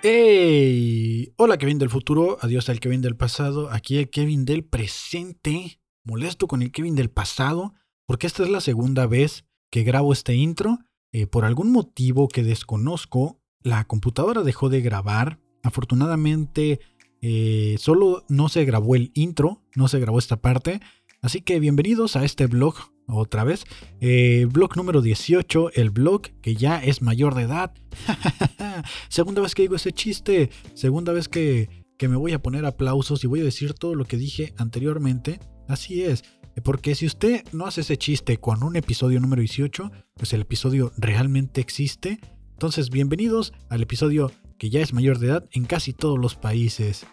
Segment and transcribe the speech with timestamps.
[0.00, 1.32] ¡Hey!
[1.38, 6.46] Hola Kevin del futuro, adiós al Kevin del pasado, aquí el Kevin del presente, molesto
[6.46, 7.74] con el Kevin del pasado,
[8.06, 10.78] porque esta es la segunda vez que grabo este intro.
[11.10, 15.40] Eh, por algún motivo que desconozco, la computadora dejó de grabar.
[15.64, 16.78] Afortunadamente,
[17.20, 20.80] eh, solo no se grabó el intro, no se grabó esta parte.
[21.22, 22.76] Así que bienvenidos a este blog
[23.08, 23.64] otra vez.
[24.00, 27.72] Eh, blog número 18, el blog que ya es mayor de edad.
[29.08, 30.50] segunda vez que digo ese chiste.
[30.74, 34.04] Segunda vez que, que me voy a poner aplausos y voy a decir todo lo
[34.04, 35.40] que dije anteriormente.
[35.68, 36.24] Así es.
[36.64, 40.92] Porque si usted no hace ese chiste con un episodio número 18, pues el episodio
[40.96, 42.20] realmente existe.
[42.52, 47.06] Entonces, bienvenidos al episodio que ya es mayor de edad en casi todos los países.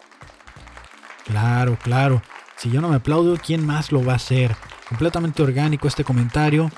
[1.24, 2.22] Claro, claro.
[2.56, 4.56] Si yo no me aplaudo, ¿quién más lo va a hacer?
[4.88, 6.70] Completamente orgánico este comentario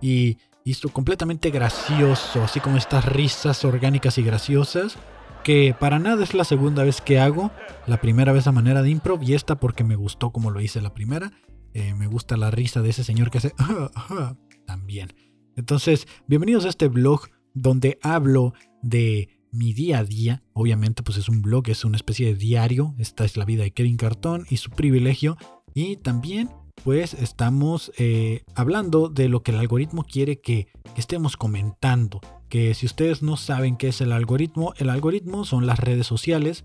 [0.00, 4.98] y, esto completamente gracioso, así como estas risas orgánicas y graciosas,
[5.44, 7.52] que para nada es la segunda vez que hago,
[7.86, 10.80] la primera vez a manera de improv y esta porque me gustó como lo hice
[10.80, 11.30] la primera,
[11.72, 13.54] eh, me gusta la risa de ese señor que hace
[14.66, 15.14] también.
[15.54, 20.42] Entonces, bienvenidos a este blog donde hablo de mi día a día.
[20.52, 22.94] Obviamente, pues es un blog, es una especie de diario.
[22.98, 25.36] Esta es la vida de Kevin Cartón y su privilegio.
[25.74, 26.50] Y también,
[26.84, 32.20] pues estamos eh, hablando de lo que el algoritmo quiere que, estemos comentando.
[32.48, 36.64] Que si ustedes no saben qué es el algoritmo, el algoritmo son las redes sociales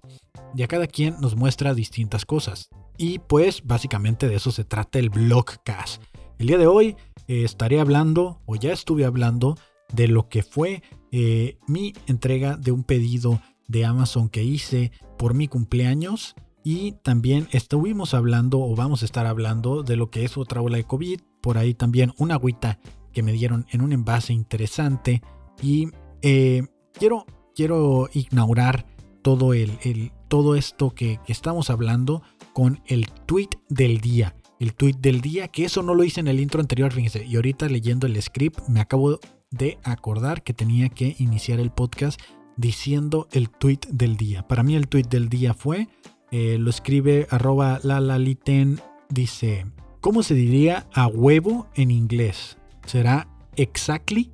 [0.56, 2.70] y a cada quien nos muestra distintas cosas.
[2.98, 6.02] Y pues básicamente de eso se trata el blogcast.
[6.38, 6.96] El día de hoy
[7.28, 9.58] eh, estaré hablando, o ya estuve hablando,
[9.94, 10.82] de lo que fue
[11.12, 16.36] eh, mi entrega de un pedido de Amazon que hice por mi cumpleaños.
[16.64, 20.78] Y también estuvimos hablando o vamos a estar hablando de lo que es otra ola
[20.78, 21.20] de COVID.
[21.42, 22.80] Por ahí también una agüita
[23.14, 25.22] que me dieron en un envase interesante.
[25.62, 25.90] Y
[26.22, 28.86] eh, quiero, quiero inaugurar
[29.22, 32.22] todo, el, todo esto que, que, estamos hablando
[32.54, 34.36] con el tweet del día.
[34.60, 37.26] El tweet del día, que eso no lo hice en el intro anterior, fíjense.
[37.26, 39.20] Y ahorita leyendo el script me acabo
[39.52, 42.20] de acordar que tenía que iniciar el podcast
[42.56, 44.48] diciendo el tweet del día.
[44.48, 45.88] Para mí el tweet del día fue,
[46.32, 48.80] eh, lo escribe arroba lalaliten,
[49.10, 49.66] dice,
[50.00, 52.58] ¿cómo se diría a huevo en inglés?
[52.86, 54.32] ¿Será exactly?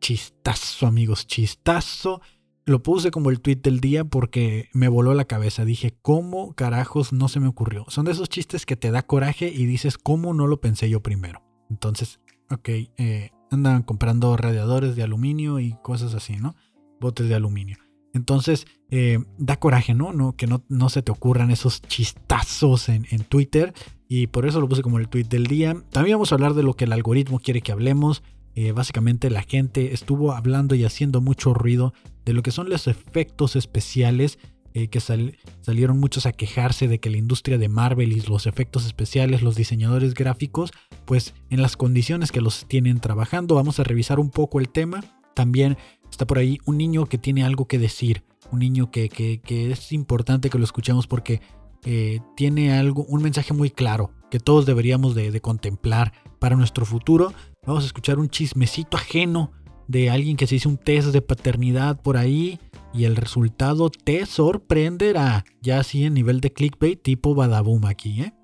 [0.00, 2.20] Chistazo amigos, chistazo.
[2.66, 5.66] Lo puse como el tweet del día porque me voló la cabeza.
[5.66, 7.84] Dije, ¿cómo carajos no se me ocurrió?
[7.88, 11.02] Son de esos chistes que te da coraje y dices, ¿cómo no lo pensé yo
[11.02, 11.42] primero?
[11.68, 16.54] Entonces, ok, eh, andan comprando radiadores de aluminio y cosas así, ¿no?
[17.00, 17.78] Botes de aluminio.
[18.12, 20.36] Entonces, eh, da coraje, ¿no?
[20.36, 23.74] Que no, no, se te ocurran esos chistazos en, Twitter.
[24.08, 25.76] Y por eso lo puse como el tweet del día.
[25.90, 28.22] También vamos a hablar de lo que el algoritmo quiere que hablemos.
[28.54, 31.92] Eh, básicamente la gente estuvo hablando y haciendo mucho ruido
[32.24, 34.38] de lo que son los efectos especiales
[34.76, 38.84] eh, que salieron muchos a quejarse de que la industria de Marvel y los efectos
[38.86, 40.72] especiales, los diseñadores gráficos,
[41.04, 45.04] pues en las condiciones que los tienen trabajando, vamos a revisar un poco el tema.
[45.32, 45.76] También
[46.10, 50.50] está por ahí un niño que tiene algo que decir, un niño que, es importante
[50.50, 51.40] que lo escuchemos porque
[51.84, 56.84] eh, tiene algo, un mensaje muy claro que todos deberíamos de, de contemplar para nuestro
[56.84, 57.32] futuro.
[57.64, 59.52] Vamos a escuchar un chismecito ajeno
[59.86, 62.58] de alguien que se hizo un test de paternidad por ahí
[62.94, 65.44] y el resultado te sorprenderá.
[65.60, 68.34] Ya así en nivel de clickbait tipo Badaboom aquí, ¿eh?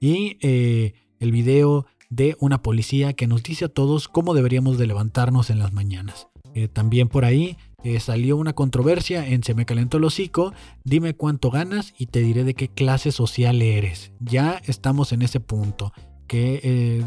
[0.00, 4.86] Y eh, el video de una policía que nos dice a todos cómo deberíamos de
[4.86, 6.28] levantarnos en las mañanas.
[6.54, 10.52] Eh, también por ahí eh, salió una controversia en Se me calentó el hocico,
[10.84, 14.12] dime cuánto ganas y te diré de qué clase social eres.
[14.20, 15.92] Ya estamos en ese punto,
[16.26, 17.04] que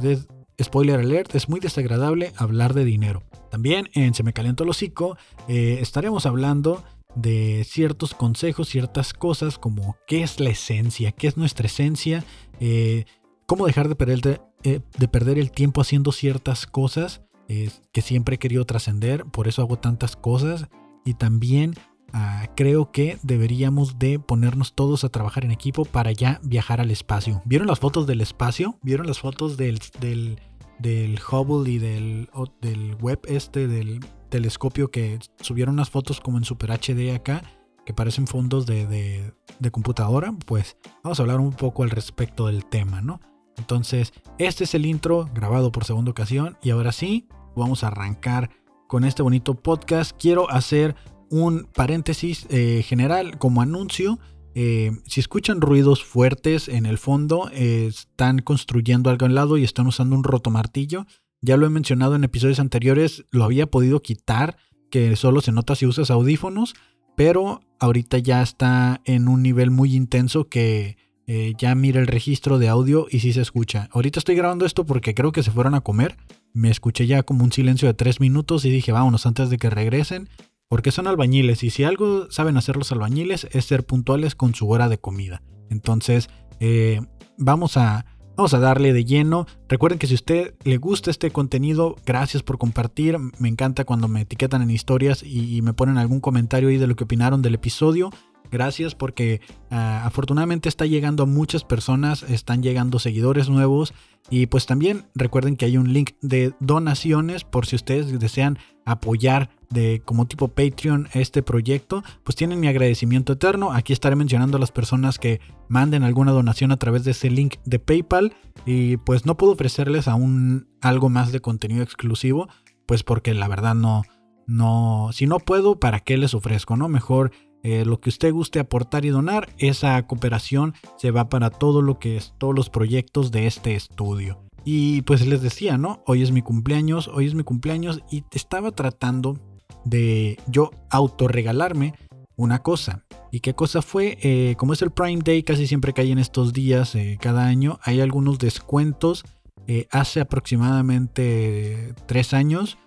[0.62, 3.24] spoiler alert, es muy desagradable hablar de dinero.
[3.50, 5.18] También en Se me calentó el hocico
[5.48, 6.84] eh, estaremos hablando
[7.16, 12.26] de ciertos consejos, ciertas cosas como qué es la esencia, qué es nuestra esencia,
[12.60, 13.06] eh,
[13.46, 18.40] cómo dejar de perder, eh, de perder, el tiempo haciendo ciertas cosas que siempre he
[18.40, 20.68] querido trascender, por eso hago tantas cosas
[21.06, 21.76] y también
[22.12, 26.90] ah, creo que deberíamos de ponernos todos a trabajar en equipo para ya viajar al
[26.90, 27.44] espacio.
[27.46, 28.80] ¿Vieron las fotos del espacio?
[28.82, 30.40] ¿Vieron las fotos del del
[30.80, 32.30] Hubble y del,
[32.62, 34.00] del web este, del
[34.30, 37.44] telescopio que subieron unas fotos como en Super HD acá,
[37.86, 42.66] que parecen fondos de, de, computadora, pues vamos a hablar un poco al respecto del
[42.66, 43.20] tema, ¿no?
[43.58, 48.50] Entonces, este es el intro grabado por segunda ocasión y ahora sí, vamos a arrancar
[48.88, 50.12] con este bonito podcast.
[50.20, 50.96] Quiero hacer
[51.30, 54.20] un paréntesis eh, general como anuncio
[54.58, 59.66] eh, si escuchan ruidos fuertes en el fondo, eh, están construyendo algo al lado y
[59.66, 61.06] están usando un rotomartillo.
[61.42, 64.56] Ya lo he mencionado en episodios anteriores, lo había podido quitar,
[64.90, 66.74] que solo se nota si usas audífonos,
[67.18, 70.98] pero ahorita ya está en un nivel muy intenso que
[71.28, 73.90] eh, ya mira el registro de audio y sí se escucha.
[73.92, 76.16] Ahorita estoy grabando esto porque creo que se fueron a comer.
[76.54, 79.70] Me escuché ya como un silencio de tres minutos y dije, vámonos antes de que
[79.70, 80.30] regresen.
[80.76, 84.70] Porque son albañiles y si algo saben hacer los albañiles es ser puntuales con su
[84.70, 85.42] hora de comida.
[85.70, 86.28] Entonces,
[86.60, 87.00] eh,
[87.38, 88.06] vamos a
[88.36, 89.48] Vamos a darle de lleno.
[89.70, 93.18] Recuerden que si a usted le gusta este contenido, gracias por compartir.
[93.40, 96.98] Me encanta cuando me etiquetan en historias y, me ponen algún comentario ahí de lo
[96.98, 98.10] que opinaron del episodio.
[98.52, 99.40] Gracias porque
[99.72, 103.94] ah, afortunadamente está llegando a muchas personas, están llegando seguidores nuevos
[104.30, 109.50] y pues también recuerden que hay un link de donaciones por si ustedes desean apoyar
[109.70, 113.72] de como tipo Patreon este proyecto, pues tienen mi agradecimiento eterno.
[113.72, 117.56] Aquí estaré mencionando a las personas que manden alguna donación a través de ese link
[117.66, 118.36] de PayPal
[118.66, 122.48] y pues no puedo ofrecerles aún algo más de contenido exclusivo,
[122.86, 124.04] pues porque la verdad no
[124.48, 126.88] no si no puedo, ¿para qué les ofrezco, no?
[126.88, 127.32] Mejor
[127.64, 131.98] eh, lo que usted guste aportar y donar, esa cooperación se va para todo lo
[131.98, 134.46] que es todos los proyectos de este estudio.
[134.64, 136.04] Y pues les decía, ¿no?
[136.06, 139.40] Hoy es mi cumpleaños, hoy es mi cumpleaños y estaba tratando
[139.84, 141.94] de yo autorregalarme
[142.36, 143.06] una cosa.
[143.32, 144.18] ¿Y qué cosa fue?
[144.22, 147.80] Eh, como es el Prime Day, casi siempre cae en estos días eh, cada año,
[147.84, 149.24] hay algunos descuentos.
[149.68, 152.78] Eh, hace aproximadamente tres años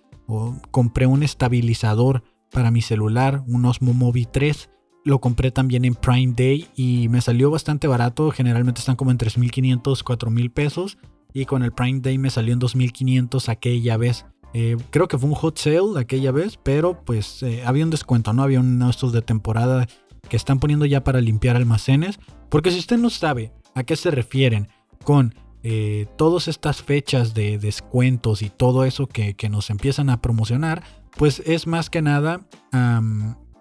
[0.71, 2.23] compré un estabilizador
[2.53, 4.71] para mi celular, un Osmo Mobi 3.
[5.05, 8.31] Lo compré también en Prime Day y me salió bastante barato.
[8.31, 10.99] Generalmente están como en 3.500, 4.000 pesos.
[11.33, 14.27] Y con el Prime Day me salió en 2.500 aquella vez.
[14.55, 18.33] Eh, creo que fue un hot sale aquella vez, pero pues eh, había un descuento,
[18.33, 18.43] ¿no?
[18.43, 19.87] Había uno de estos de temporada
[20.29, 22.19] que están poniendo ya para limpiar almacenes.
[22.49, 24.69] Porque si usted no sabe a qué se refieren
[25.05, 30.83] con eh, todas estas fechas de descuentos y todo eso que, nos empiezan a promocionar,
[31.17, 32.41] pues es más que nada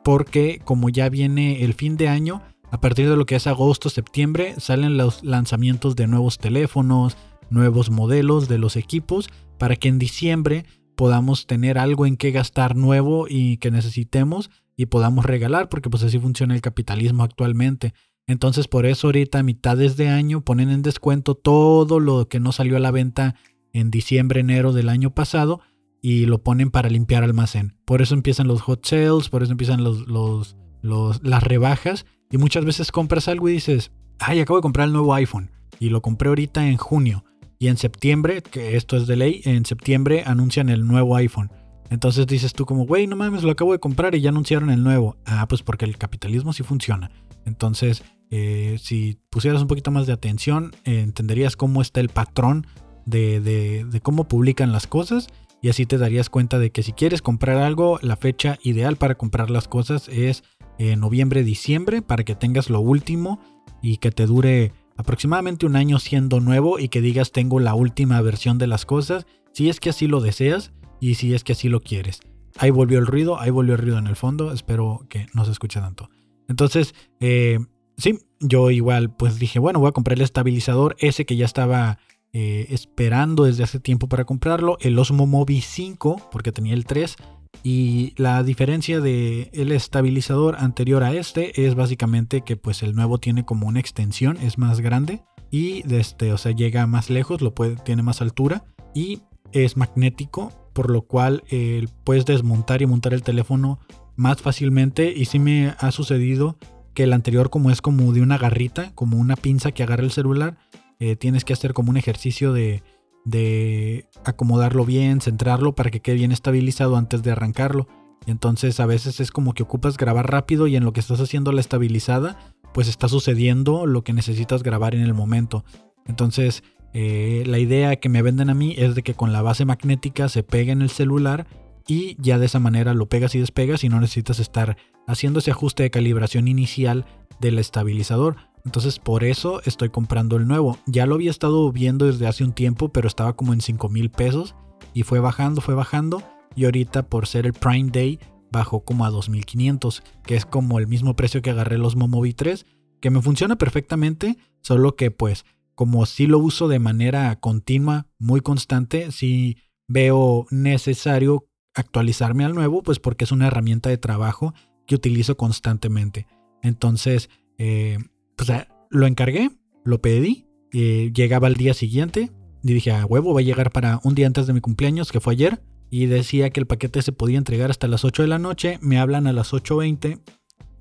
[0.04, 2.42] porque como ya viene el fin de año,
[2.72, 7.18] a partir de lo que es agosto, septiembre, salen los lanzamientos de nuevos teléfonos,
[7.50, 10.65] nuevos modelos de los equipos, para que en diciembre
[10.95, 16.04] podamos tener algo en que gastar nuevo y que necesitemos y podamos regalar, porque pues
[16.04, 17.94] así funciona el capitalismo actualmente.
[18.25, 22.51] Entonces por eso ahorita a mitades de año ponen en descuento todo lo que no
[22.51, 23.36] salió a la venta
[23.74, 25.62] en diciembre, enero del año pasado
[26.01, 27.77] y lo ponen para limpiar almacén.
[27.86, 32.92] Por eso empiezan los hot sales, por eso empiezan los, las rebajas y muchas veces
[32.92, 36.68] compras algo y dices, ay, acabo de comprar el nuevo iPhone y lo compré ahorita
[36.68, 37.24] en junio
[37.59, 41.51] y en septiembre, que esto es de ley, en septiembre anuncian el nuevo iPhone.
[41.89, 44.83] Entonces dices tú como, güey, no mames, lo acabo de comprar y ya anunciaron el
[44.83, 45.18] nuevo.
[45.25, 47.12] Ah, pues porque el capitalismo sí funciona.
[47.45, 52.68] Entonces, eh, si pusieras un poquito más de atención, eh, entenderías cómo está el patrón
[53.06, 55.30] de, de, cómo publican las cosas
[55.62, 59.15] y así te darías cuenta de que si quieres comprar algo, la fecha ideal para
[59.15, 60.44] comprar las cosas es
[60.77, 63.39] noviembre, diciembre, para que tengas lo último
[63.81, 68.22] y que te dure aproximadamente un año siendo nuevo y que digas tengo la última
[68.22, 71.70] versión de las cosas, si es que así lo deseas y si es que así
[71.70, 72.20] lo quieres.
[72.58, 75.52] Ahí volvió el ruido, ahí volvió el ruido en el fondo, espero que no se
[75.52, 76.10] escuche tanto.
[76.48, 77.60] Entonces, eh,
[77.98, 82.00] sí, yo igual pues dije, bueno, voy a comprar el estabilizador ese que ya estaba
[82.34, 87.16] eh, esperando desde hace tiempo para comprarlo, el Osmo Mobi 5, porque tenía el 3,
[87.64, 93.18] y la diferencia de el estabilizador anterior a este es básicamente que pues el nuevo
[93.18, 97.54] tiene como una extensión, es más grande y este, o sea, llega más lejos, lo
[97.54, 99.21] puede, tiene más altura y
[99.52, 103.80] es magnético, por lo cual eh, puedes desmontar y montar el teléfono
[104.16, 105.14] más fácilmente.
[105.16, 106.57] Y sí me ha sucedido
[106.94, 110.11] que el anterior como es como de una garrita, como una pinza que agarra el
[110.11, 110.57] celular,
[110.99, 112.83] eh, tienes que hacer como un ejercicio de
[113.28, 117.88] de acomodarlo bien, centrarlo para que quede bien estabilizado antes de arrancarlo.
[118.26, 121.52] Entonces a veces es como que ocupas grabar rápido y en lo que estás haciendo
[121.52, 125.66] la estabilizada, pues está sucediendo lo que necesitas grabar en el momento.
[126.06, 129.66] Entonces eh, la idea que me venden a mí es de que con la base
[129.66, 131.48] magnética se pega en el celular
[131.86, 135.52] y ya de esa manera lo pegas y despegas y no necesitas estar haciendo ese
[135.52, 137.06] ajuste de calibración inicial
[137.40, 138.38] del estabilizador.
[138.68, 140.78] Entonces por eso estoy comprando el nuevo.
[140.88, 144.09] Ya lo había estado viendo desde hace un tiempo, pero estaba como en 5 mil
[144.09, 144.56] pesos.
[144.94, 146.21] Y fue bajando, fue bajando.
[146.54, 148.19] Y ahorita por ser el Prime Day
[148.52, 152.66] bajó como a 2500, que es como el mismo precio que agarré los Momovi 3,
[153.00, 158.42] que me funciona perfectamente, solo que pues como si lo uso de manera continua, muy
[158.42, 164.54] constante, si veo necesario actualizarme al nuevo, pues porque es una herramienta de trabajo
[164.86, 166.28] que utilizo constantemente.
[166.62, 168.00] Entonces, eh,
[168.46, 169.52] sea, lo encargué,
[169.84, 172.32] lo pedí, llegaba al día siguiente
[172.64, 175.20] y dije, a huevo, va a llegar para un día antes de mi cumpleaños, que
[175.20, 178.40] fue ayer, y decía que el paquete se podía entregar hasta las 8 de la
[178.40, 180.20] noche, me hablan a las 8.20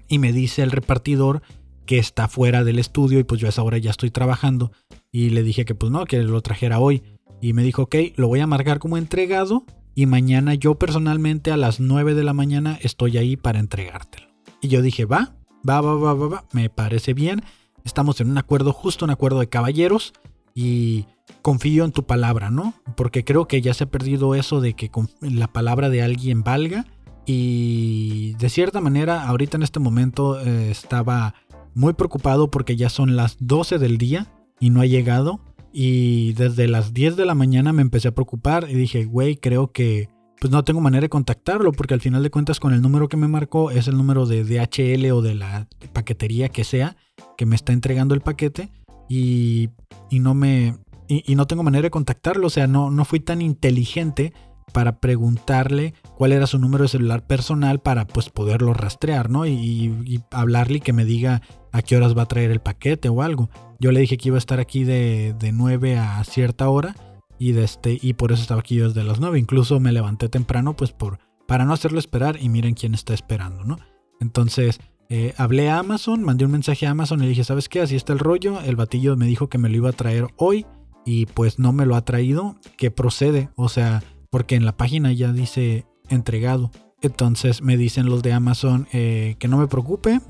[0.08, 1.42] y me dice el repartidor
[1.84, 4.72] que está fuera del estudio y pues yo a esa hora ya estoy trabajando
[5.12, 7.02] y le dije que pues no, que lo trajera hoy
[7.40, 11.56] y me dijo, ok, lo voy a marcar como entregado y mañana yo personalmente a
[11.56, 14.26] las 9 de la mañana estoy ahí para entregártelo.
[14.60, 15.36] Y yo dije, va,
[15.68, 17.42] va, va, va, va, va, me parece bien,
[17.84, 20.12] estamos en un acuerdo justo, un acuerdo de caballeros
[20.54, 21.06] y
[21.42, 22.74] confío en tu palabra, ¿no?
[22.96, 26.86] Porque creo que ya se ha perdido eso de que la palabra de alguien valga
[27.26, 31.34] y de cierta manera ahorita en este momento eh, estaba
[31.74, 34.26] muy preocupado porque ya son las 12 del día
[34.60, 35.40] y no ha llegado
[35.72, 39.72] y desde las 10 de la mañana me empecé a preocupar y dije, güey, creo
[39.72, 40.08] que
[40.40, 43.16] pues no tengo manera de contactarlo porque al final de cuentas con el número que
[43.16, 46.96] me marcó es el número de DHL o de la paquetería que sea
[47.36, 48.70] que me está entregando el paquete
[49.08, 49.70] y,
[50.10, 50.74] y no me
[51.08, 54.32] y, no tengo manera de contactarlo, o sea, no, no fui tan inteligente
[54.72, 59.46] para preguntarle cuál era su número de celular personal para pues poderlo rastrear, ¿no?
[59.46, 63.22] Y, hablarle y que me diga a qué horas va a traer el paquete o
[63.22, 63.48] algo.
[63.78, 66.96] Yo le dije que iba a estar aquí de, de 9 a cierta hora
[67.38, 69.38] y, de este, y por eso estaba aquí desde las 9.
[69.38, 73.64] Incluso me levanté temprano pues por, para no hacerlo esperar y miren quién está esperando,
[73.64, 73.78] ¿no?
[74.20, 77.80] Entonces eh, hablé a Amazon, mandé un mensaje a Amazon y le dije, ¿sabes qué?
[77.80, 78.60] Así está el rollo.
[78.60, 80.66] El batillo me dijo que me lo iba a traer hoy
[81.04, 82.56] y pues no me lo ha traído.
[82.76, 86.70] Que procede, o sea, porque en la página ya dice entregado.
[87.02, 90.20] Entonces me dicen los de Amazon eh, que no me preocupe,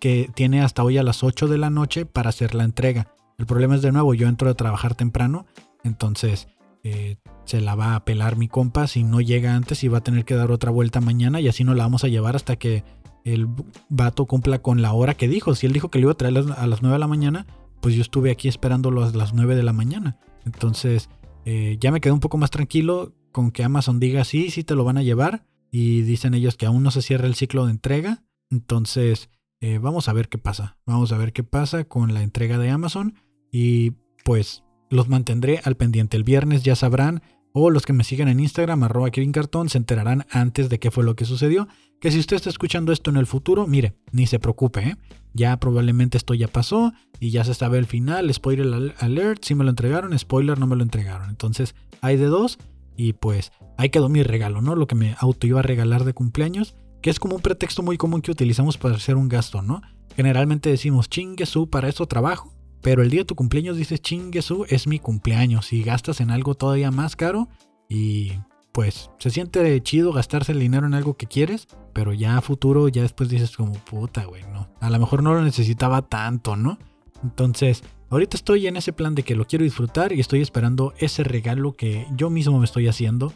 [0.00, 3.08] que tiene hasta hoy a las 8 de la noche para hacer la entrega.
[3.38, 5.46] El problema es de nuevo, yo entro a trabajar temprano,
[5.82, 6.48] entonces
[6.84, 10.04] eh, se la va a pelar mi compa si no llega antes y va a
[10.04, 12.84] tener que dar otra vuelta mañana y así no la vamos a llevar hasta que
[13.24, 13.48] el
[13.88, 15.54] vato cumpla con la hora que dijo.
[15.54, 17.46] Si él dijo que le iba a traer a las 9 de la mañana,
[17.80, 20.18] pues yo estuve aquí esperándolo a las 9 de la mañana.
[20.44, 21.08] Entonces
[21.46, 24.74] eh, ya me quedé un poco más tranquilo con que Amazon diga sí, sí te
[24.74, 25.46] lo van a llevar.
[25.70, 28.22] Y dicen ellos que aún no se cierra el ciclo de entrega.
[28.50, 30.76] Entonces eh, vamos a ver qué pasa.
[30.84, 33.14] Vamos a ver qué pasa con la entrega de Amazon.
[33.50, 33.92] Y
[34.24, 36.16] pues los mantendré al pendiente.
[36.16, 37.22] El viernes ya sabrán
[37.56, 40.90] o los que me siguen en Instagram, arroba Kevin Cartón, se enterarán antes de qué
[40.90, 41.68] fue lo que sucedió.
[42.00, 44.96] Que si usted está escuchando esto en el futuro, mire, ni se preocupe, ¿eh?
[45.34, 49.62] ya probablemente esto ya pasó y ya se sabe el final, spoiler alert, si me
[49.62, 51.30] lo entregaron, spoiler no me lo entregaron.
[51.30, 52.58] Entonces hay de dos
[52.96, 54.74] y pues ahí quedó mi regalo, ¿no?
[54.74, 57.96] Lo que me auto iba a regalar de cumpleaños, que es como un pretexto muy
[57.96, 59.80] común que utilizamos para hacer un gasto, ¿no?
[60.16, 62.53] Generalmente decimos, chingue su, para eso trabajo
[62.84, 65.72] pero el día de tu cumpleaños dices, chinguesu, es mi cumpleaños.
[65.72, 67.48] Y gastas en algo todavía más caro.
[67.88, 68.32] Y
[68.72, 71.66] pues se siente chido gastarse el dinero en algo que quieres.
[71.94, 74.68] Pero ya a futuro, ya después dices como, puta, güey, no.
[74.80, 76.76] A lo mejor no lo necesitaba tanto, ¿no?
[77.22, 81.24] Entonces, ahorita estoy en ese plan de que lo quiero disfrutar y estoy esperando ese
[81.24, 83.32] regalo que yo mismo me estoy haciendo.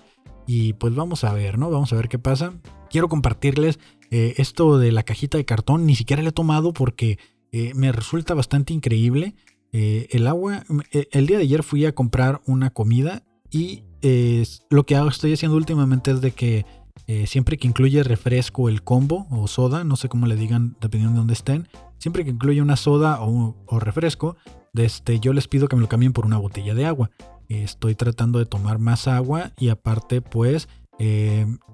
[0.47, 1.71] Y pues vamos a ver, ¿no?
[1.71, 2.53] Vamos a ver qué pasa.
[2.91, 3.79] Quiero compartirles
[4.11, 5.87] eh, esto de la cajita de cartón.
[5.87, 7.19] Ni siquiera le he tomado porque
[7.53, 9.35] eh, me resulta bastante increíble.
[9.73, 13.85] Eh, el agua, eh, el día de ayer fui a comprar una comida y
[14.71, 16.65] lo que estoy haciendo últimamente es de que
[17.27, 21.19] siempre que incluye refresco el combo o soda, no sé cómo le digan dependiendo de
[21.19, 21.67] dónde estén,
[21.99, 24.37] siempre que incluye una soda o, refresco,
[24.75, 27.11] este, yo les pido que me lo cambien por una botella de agua.
[27.49, 30.69] estoy tratando de tomar más agua y aparte pues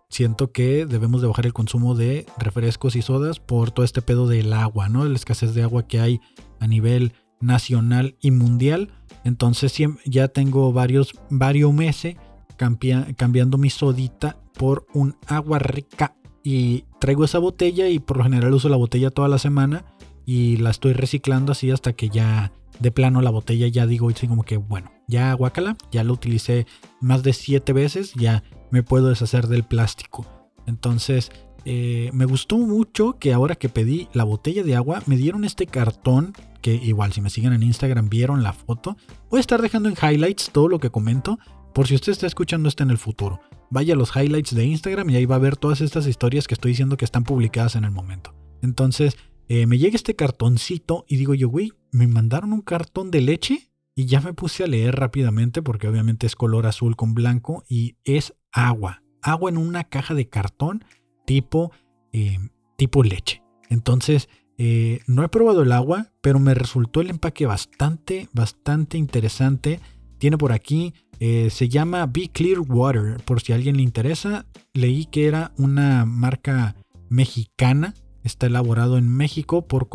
[0.09, 4.29] siento que debemos de bajar el consumo de refrescos y sodas por todo este pedo
[4.29, 5.05] del agua, ¿no?
[5.05, 6.21] La escasez de agua que hay
[6.61, 8.93] a nivel nacional y mundial.
[9.25, 12.17] Entonces ya tengo varios, varios meses
[12.57, 16.17] cambiando mi sodita por un agua rica.
[16.43, 19.85] Y traigo esa botella y por lo general uso la botella toda la semana
[20.27, 24.29] y la estoy reciclando así hasta que ya de plano la botella ya digo así
[24.29, 26.67] como que bueno, ya guácala, ya la utilicé
[27.01, 30.27] más de siete veces, ya me puedo deshacer del plástico.
[30.67, 31.31] Entonces,
[31.65, 35.67] eh, me gustó mucho que ahora que pedí la botella de agua, me dieron este
[35.67, 38.97] cartón, que igual si me siguen en Instagram vieron la foto.
[39.31, 41.39] Voy a estar dejando en highlights todo lo que comento,
[41.75, 43.41] por si usted está escuchando esto en el futuro.
[43.71, 46.55] Vaya a los highlights de Instagram y ahí va a ver todas estas historias que
[46.55, 48.35] estoy diciendo que están publicadas en el momento.
[48.63, 49.17] Entonces,
[49.49, 53.71] eh, me llega este cartoncito y digo yo, güey, ¿me mandaron un cartón de leche?
[53.95, 57.97] Y ya me puse a leer rápidamente porque obviamente es color azul con blanco y
[58.05, 59.03] es agua.
[59.23, 60.85] Agua en una caja de cartón
[61.25, 61.73] tipo,
[62.13, 62.39] eh,
[62.77, 63.43] tipo leche.
[63.71, 69.81] Entonces, eh, no he probado el agua, pero me resultó el empaque bastante, bastante interesante.
[70.19, 74.47] Tiene por aquí, eh, se llama Be Clear Water, por si a alguien le interesa.
[74.73, 76.77] Leí que era una marca
[77.09, 77.95] mexicana.
[78.23, 79.89] Está elaborado en México por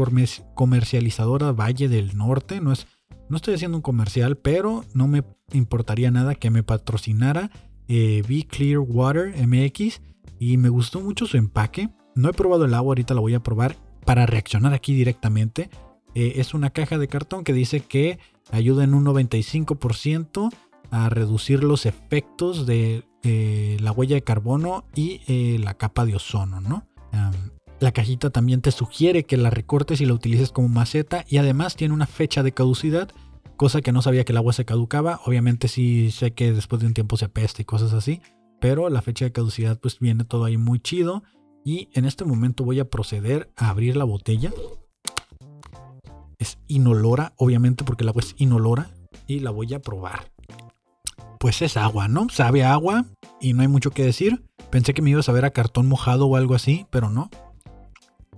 [0.54, 2.62] comercializadora Valle del Norte.
[2.62, 2.86] No, es,
[3.30, 7.52] no estoy haciendo un comercial, pero no me importaría nada que me patrocinara
[7.88, 10.02] eh, Be Clear Water MX
[10.40, 11.90] y me gustó mucho su empaque.
[12.16, 13.76] No he probado el agua, ahorita la voy a probar.
[14.06, 15.70] para reaccionar aquí directamente.
[16.16, 18.18] Eh, es una caja de cartón que dice que
[18.52, 20.50] ayuda en un 95%
[20.90, 26.16] a reducir los efectos de eh, la huella de carbono y eh, la capa de
[26.16, 26.88] ozono, ¿no?
[27.80, 31.76] La cajita también te sugiere que la recortes y la utilices como maceta y además
[31.76, 33.10] tiene una fecha de caducidad,
[33.56, 35.22] cosa que no sabía que el agua se caducaba.
[35.26, 38.22] Obviamente sí sé que después de un tiempo se apesta y cosas así,
[38.60, 41.24] pero la fecha de caducidad pues viene todo ahí muy chido
[41.64, 44.52] y en este momento voy a proceder a abrir la botella.
[46.38, 48.90] Es inolora, obviamente porque el agua es inolora
[49.28, 50.32] y la voy a probar
[51.40, 52.28] pues es agua, ¿no?
[52.30, 53.06] Sabe agua
[53.40, 54.44] y no hay mucho que decir.
[54.70, 57.30] Pensé que me ibas a ver a cartón mojado o algo así, pero no.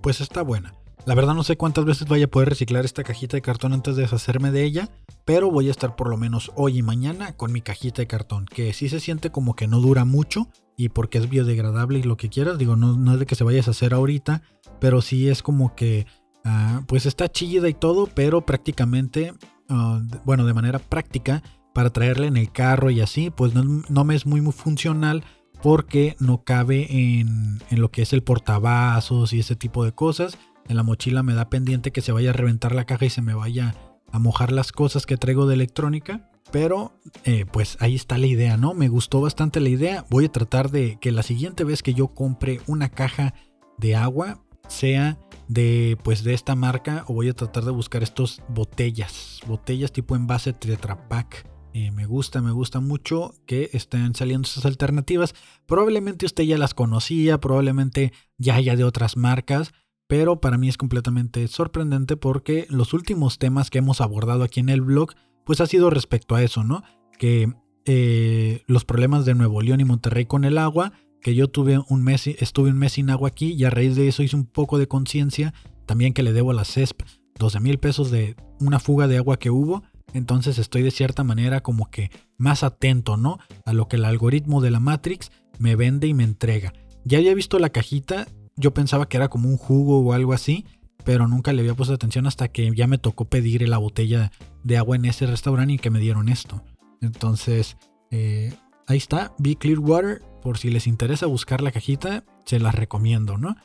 [0.02, 0.74] Pues está buena.
[1.04, 3.96] La verdad no sé cuántas veces vaya a poder reciclar esta cajita de cartón antes
[3.96, 4.88] de deshacerme de ella,
[5.24, 8.46] pero voy a estar por lo menos hoy y mañana con mi cajita de cartón,
[8.46, 12.16] que sí se siente como que no dura mucho y porque es biodegradable y lo
[12.16, 14.42] que quieras, digo, no, no es de que se vayas a hacer ahorita,
[14.80, 16.06] pero sí es como que,
[16.44, 19.34] ah, pues está chillida y todo, pero prácticamente,
[19.68, 21.42] ah, bueno, de manera práctica,
[21.72, 25.24] para traerla en el carro y así, pues no, me es muy, muy funcional
[25.62, 30.36] porque no cabe en, lo que es el portavasos y ese tipo de cosas.
[30.68, 33.22] En la mochila me da pendiente que se vaya a reventar la caja y se
[33.22, 33.74] me vaya
[34.10, 36.28] a mojar las cosas que traigo de electrónica.
[36.50, 36.92] Pero
[37.24, 38.74] eh, pues ahí está la idea, ¿no?
[38.74, 40.04] Me gustó bastante la idea.
[40.10, 43.32] Voy a tratar de que la siguiente vez que yo compre una caja
[43.78, 48.42] de agua sea de pues de esta marca o voy a tratar de buscar estos
[48.48, 54.46] botellas, botellas tipo envase Tetra Pak eh, me gusta, me gusta mucho que estén saliendo
[54.46, 55.34] esas alternativas.
[55.66, 59.72] Probablemente usted ya las conocía, probablemente ya haya de otras marcas,
[60.06, 64.68] pero para mí es completamente sorprendente porque los últimos temas que hemos abordado aquí en
[64.68, 65.12] el blog,
[65.44, 66.82] pues ha sido respecto a eso, ¿no?
[67.18, 67.50] Que
[67.86, 72.04] eh, los problemas de Nuevo León y Monterrey con el agua, que yo tuve un
[72.04, 74.78] mes, estuve un mes sin agua aquí y a raíz de eso hice un poco
[74.78, 75.54] de conciencia,
[75.86, 77.02] también que le debo a la CESP
[77.38, 79.82] 12 mil pesos de una fuga de agua que hubo
[80.12, 83.38] entonces estoy de cierta manera como que más atento, ¿no?
[83.64, 86.72] A lo que el algoritmo de la Matrix me vende y me entrega.
[87.04, 90.66] Ya había visto la cajita, yo pensaba que era como un jugo o algo así,
[91.04, 94.30] pero nunca le había puesto atención hasta que ya me tocó pedir la botella
[94.62, 96.62] de agua en ese restaurante y que me dieron esto.
[97.00, 97.76] Entonces,
[98.10, 98.54] eh,
[98.86, 103.38] ahí está, Be Clear Water, por si les interesa buscar la cajita, se las recomiendo,
[103.38, 103.56] ¿no?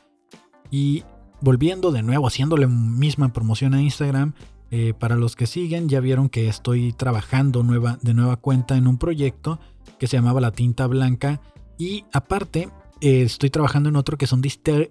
[0.70, 1.04] Y
[1.40, 4.34] volviendo de nuevo, haciéndole misma promoción a Instagram,
[4.70, 8.98] eh, para los que siguen, ya vieron que estoy trabajando de nueva cuenta en un
[8.98, 9.58] proyecto
[9.98, 11.40] que se llamaba La Tinta Blanca.
[11.78, 12.68] Y aparte,
[13.00, 14.42] eh, estoy trabajando en otro que son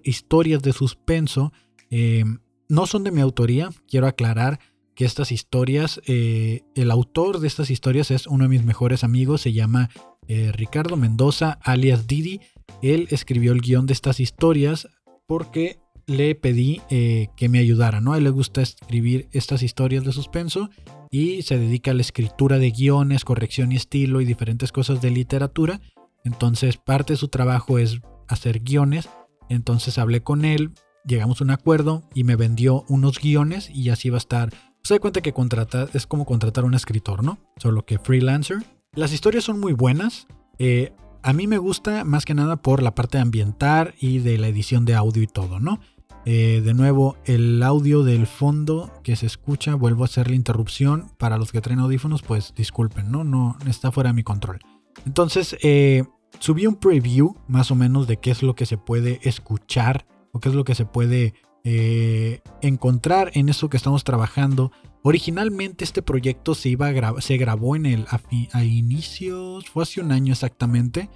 [0.02, 1.52] historias de suspenso.
[1.90, 2.24] Eh,
[2.68, 4.58] no son de mi autoría, quiero aclarar
[4.94, 9.52] que estas historias, el autor de estas historias es uno de mis mejores amigos, se
[9.52, 9.90] llama
[10.26, 12.40] Ricardo Mendoza, alias Didi.
[12.82, 14.88] Él escribió el guion de estas historias
[15.28, 15.78] porque
[16.08, 18.14] le pedí eh, que me ayudara, ¿no?
[18.14, 20.70] A él le gusta escribir estas historias de suspenso
[21.10, 25.10] y se dedica a la escritura de guiones, corrección y estilo y diferentes cosas de
[25.10, 25.80] literatura.
[26.24, 29.08] Entonces parte de su trabajo es hacer guiones.
[29.50, 30.72] Entonces hablé con él,
[31.04, 34.50] llegamos a un acuerdo y me vendió unos guiones y así va a estar.
[34.82, 37.38] Se da cuenta que contrata, es como contratar a un escritor, ¿no?
[37.58, 38.58] Solo que freelancer.
[38.94, 40.26] Las historias son muy buenas.
[40.58, 40.92] Eh,
[41.22, 44.86] a mí me gusta más que nada por la parte ambiental y de la edición
[44.86, 45.80] de audio y todo, ¿no?
[46.24, 51.10] Eh, de nuevo, el audio del fondo que se escucha, vuelvo a hacer la interrupción.
[51.18, 53.24] Para los que traen audífonos, pues disculpen, ¿no?
[53.24, 54.58] No está fuera de mi control.
[55.06, 56.04] Entonces, eh,
[56.38, 60.40] subí un preview más o menos de qué es lo que se puede escuchar o
[60.40, 64.72] qué es lo que se puede eh, encontrar en eso que estamos trabajando.
[65.02, 68.06] Originalmente este proyecto se, iba a se grabó en el
[68.52, 71.08] a, inicios, fue hace un año exactamente,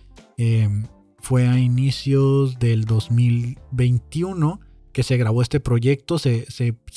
[1.18, 4.60] fue a inicios del 2021
[4.92, 6.46] que se grabó este proyecto, se,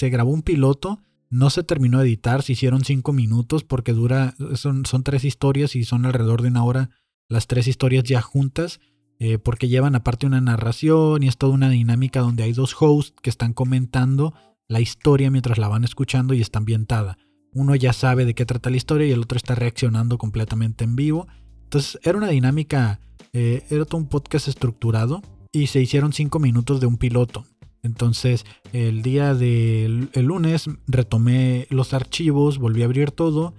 [0.02, 4.86] grabó un piloto, no se terminó de editar, se hicieron cinco minutos porque dura, son,
[4.86, 6.90] son tres historias y son alrededor de una hora
[7.28, 8.80] las tres historias ya juntas,
[9.20, 13.16] eh, porque llevan aparte una narración y es toda una dinámica donde hay dos hosts
[13.22, 14.34] que están comentando
[14.68, 17.18] la historia mientras la van escuchando y está ambientada.
[17.54, 20.96] Uno ya sabe de qué trata la historia y el otro está reaccionando completamente en
[20.96, 21.28] vivo.
[21.64, 23.00] Entonces era una dinámica,
[23.32, 27.46] eh, era todo un podcast estructurado y se hicieron cinco minutos de un piloto.
[27.86, 33.54] Entonces, el día del lunes retomé los archivos, volví a abrir todo,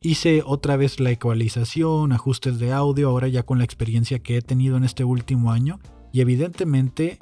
[0.00, 4.42] hice otra vez la ecualización, ajustes de audio, ahora ya con la experiencia que he
[4.42, 5.78] tenido en este último año,
[6.12, 7.18] y evidentemente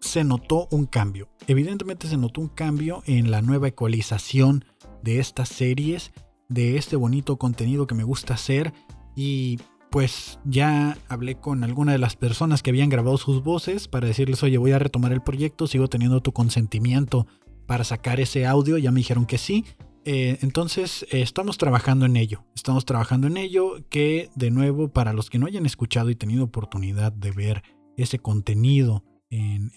[0.00, 1.28] se notó un cambio.
[1.46, 4.64] Evidentemente se notó un cambio en la nueva ecualización
[5.02, 6.12] de estas series,
[6.48, 8.72] de este bonito contenido que me gusta hacer,
[9.14, 9.58] y
[9.90, 14.42] pues ya hablé con alguna de las personas que habían grabado sus voces para decirles,
[14.42, 17.26] oye, voy a retomar el proyecto, sigo teniendo tu consentimiento
[17.66, 19.64] para sacar ese audio, ya me dijeron que sí.
[20.04, 25.12] Eh, entonces eh, estamos trabajando en ello, estamos trabajando en ello que de nuevo para
[25.12, 27.62] los que no hayan escuchado y tenido oportunidad de ver
[27.96, 29.70] ese contenido en,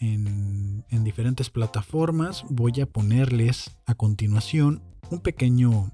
[0.89, 5.91] en diferentes plataformas, voy a ponerles a continuación un pequeño,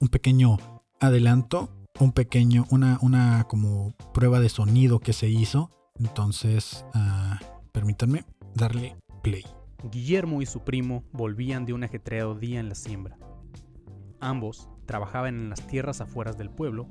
[0.00, 0.56] un pequeño
[1.00, 5.70] adelanto un pequeño, una, una como prueba de sonido que se hizo.
[5.98, 9.44] Entonces, uh, permítanme darle play.
[9.90, 13.16] Guillermo y su primo volvían de un ajetreado día en la siembra.
[14.20, 16.88] Ambos trabajaban en las tierras afueras del pueblo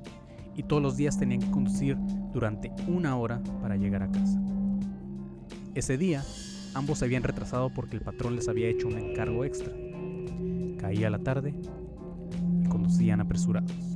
[0.55, 1.97] y todos los días tenían que conducir
[2.31, 4.39] durante una hora para llegar a casa.
[5.73, 6.23] Ese día,
[6.75, 9.73] ambos se habían retrasado porque el patrón les había hecho un encargo extra.
[10.77, 11.55] Caía la tarde
[12.63, 13.92] y conducían apresurados.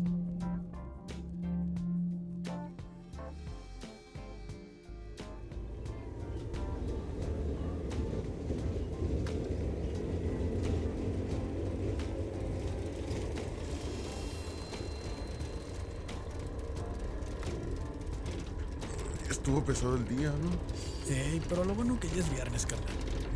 [19.47, 21.10] Estuvo pesado el día, ¿no?
[21.10, 22.89] Ey, pero lo bueno que ya es viernes, carnal.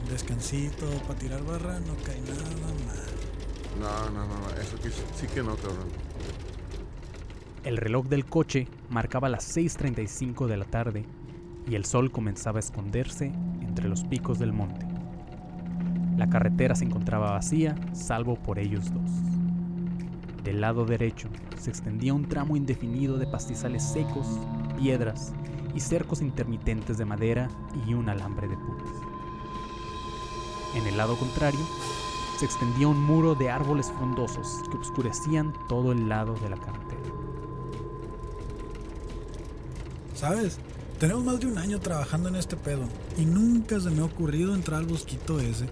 [0.03, 2.43] Un descansito para tirar barra, no cae nada
[2.75, 4.09] mal.
[4.09, 4.75] No, no, no, eso
[5.15, 5.87] sí que no, cabrón.
[7.63, 11.05] El reloj del coche marcaba las 6.35 de la tarde
[11.65, 14.85] y el sol comenzaba a esconderse entre los picos del monte.
[16.17, 19.11] La carretera se encontraba vacía, salvo por ellos dos.
[20.43, 24.27] Del lado derecho se extendía un tramo indefinido de pastizales secos,
[24.77, 25.31] piedras
[25.75, 27.49] y cercos intermitentes de madera
[27.87, 28.89] y un alambre de púas.
[30.75, 31.59] En el lado contrario,
[32.39, 37.01] se extendía un muro de árboles frondosos que oscurecían todo el lado de la carretera.
[40.15, 40.59] ¿Sabes?
[40.99, 42.83] Tenemos más de un año trabajando en este pedo
[43.17, 45.67] y nunca se me ha ocurrido entrar al bosquito ese.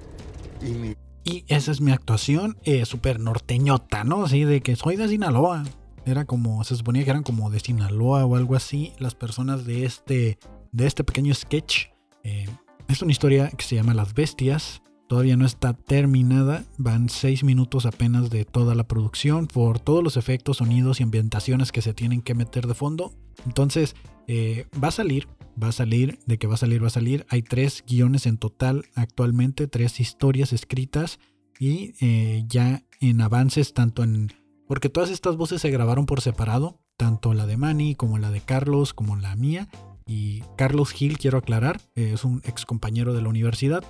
[0.61, 4.23] Y, y esa es mi actuación eh, súper norteñota, ¿no?
[4.23, 5.63] Así de que soy de Sinaloa.
[6.09, 9.85] Era como, se suponía que eran como de Sinaloa o algo así, las personas de
[9.85, 10.39] este,
[10.71, 11.87] de este pequeño sketch.
[12.23, 12.47] Eh,
[12.87, 14.81] es una historia que se llama Las Bestias.
[15.07, 16.65] Todavía no está terminada.
[16.77, 21.71] Van seis minutos apenas de toda la producción por todos los efectos, sonidos y ambientaciones
[21.71, 23.13] que se tienen que meter de fondo.
[23.45, 23.95] Entonces,
[24.27, 25.27] eh, va a salir,
[25.61, 27.25] va a salir, de que va a salir, va a salir.
[27.29, 31.19] Hay tres guiones en total actualmente, tres historias escritas
[31.59, 34.31] y eh, ya en avances tanto en
[34.69, 38.41] porque todas estas voces se grabaron por separado, tanto la de Manny como la de
[38.41, 39.67] Carlos como la mía.
[40.05, 43.83] Y Carlos Gil, quiero aclarar, es un ex compañero de la universidad.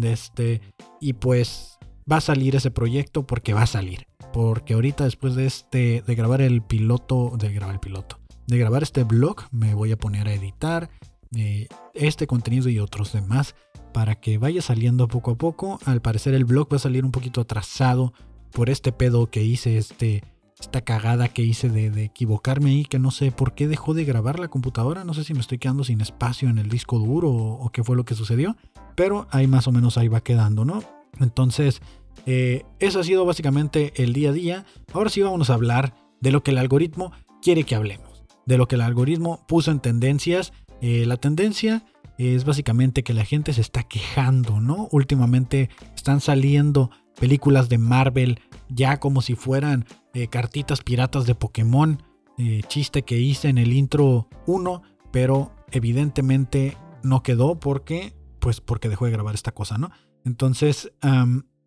[0.00, 0.60] Este,
[1.00, 4.06] y pues va a salir ese proyecto porque va a salir.
[4.32, 8.84] Porque ahorita después de este, de grabar el piloto, de grabar el piloto, de grabar
[8.84, 10.90] este blog, me voy a poner a editar
[11.34, 13.56] eh, este contenido y otros demás
[13.92, 15.80] para que vaya saliendo poco a poco.
[15.86, 18.12] Al parecer el blog va a salir un poquito atrasado
[18.52, 20.22] por este pedo que hice, este,
[20.60, 24.38] esta cagada que hice de, equivocarme y que no sé por qué dejó de grabar
[24.38, 27.70] la computadora, no sé si me estoy quedando sin espacio en el disco duro o,
[27.70, 28.56] qué fue lo que sucedió,
[28.94, 30.82] pero ahí más o menos ahí va quedando, ¿no?
[31.18, 31.80] Entonces,
[32.26, 34.66] eh, eso ha sido básicamente el día a día.
[34.92, 38.68] Ahora sí vamos a hablar de lo que el algoritmo quiere que hablemos, de lo
[38.68, 40.52] que el algoritmo puso en tendencias.
[40.82, 41.84] Eh, la tendencia
[42.18, 44.88] es básicamente que la gente se está quejando, ¿no?
[44.90, 52.02] Últimamente están saliendo películas de Marvel ya como si fueran eh, cartitas piratas de Pokémon.
[52.38, 58.88] Eh, chiste que hice en el intro 1, pero evidentemente no quedó porque, pues porque
[58.88, 59.90] dejó de grabar esta cosa, ¿no?
[60.24, 60.90] Entonces,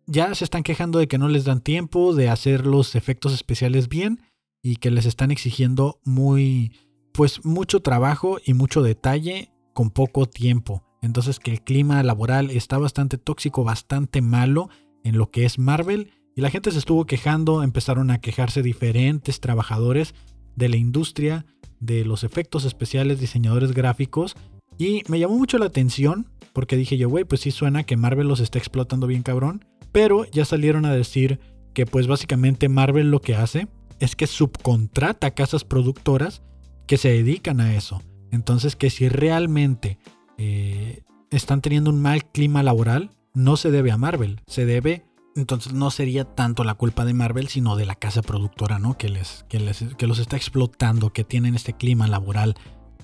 [0.06, 3.88] ya se están quejando de que no les dan tiempo de hacer los efectos especiales
[3.88, 4.20] bien
[4.62, 6.72] y que les están exigiendo muy,
[7.12, 10.82] pues mucho trabajo y mucho detalle con poco tiempo.
[11.02, 14.70] Entonces que el clima laboral está bastante tóxico, bastante malo
[15.04, 19.38] en lo que es Marvel y la gente se estuvo quejando, empezaron a quejarse diferentes
[19.38, 20.14] trabajadores
[20.56, 21.46] de la industria,
[21.78, 24.34] de los efectos especiales, diseñadores gráficos
[24.78, 28.28] y me llamó mucho la atención porque dije yo, güey, pues sí suena que Marvel
[28.28, 31.40] los está explotando bien cabrón, pero ya salieron a decir
[31.72, 33.68] que pues básicamente Marvel lo que hace
[34.00, 36.42] es que subcontrata a casas productoras
[36.86, 38.02] que se dedican a eso.
[38.30, 39.98] Entonces que si realmente
[40.38, 45.04] eh, están teniendo un mal clima laboral, no se debe a Marvel, se debe,
[45.36, 48.96] entonces no sería tanto la culpa de Marvel, sino de la casa productora, ¿no?
[48.96, 52.54] Que, les, que, les, que los está explotando, que tienen este clima laboral.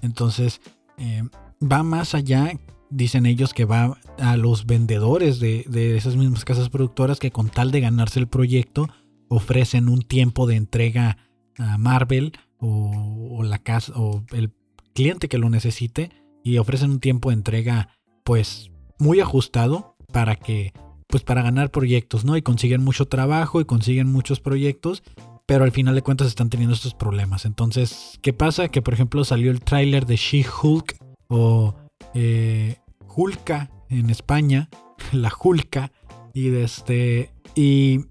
[0.01, 0.61] Entonces,
[0.97, 1.25] eh,
[1.61, 2.53] va más allá,
[2.89, 7.49] dicen ellos, que va a los vendedores de, de esas mismas casas productoras que con
[7.49, 8.89] tal de ganarse el proyecto,
[9.31, 11.17] ofrecen un tiempo de entrega
[11.57, 14.53] a Marvel o, la casa o el
[14.93, 16.11] cliente que lo necesite
[16.43, 17.89] y ofrecen un tiempo de entrega
[18.25, 20.73] pues muy ajustado para que
[21.09, 22.37] pues para ganar proyectos, ¿no?
[22.37, 25.03] Y consiguen mucho trabajo y consiguen muchos proyectos,
[25.45, 27.45] pero al final de cuentas están teniendo estos problemas.
[27.45, 28.69] Entonces, ¿qué pasa?
[28.69, 30.97] Que por ejemplo salió el tráiler de She-Hulk
[31.29, 31.75] o
[32.15, 32.77] eh,
[33.09, 34.69] Hulka en España,
[35.13, 35.91] la Hulka,
[36.33, 38.05] y este y,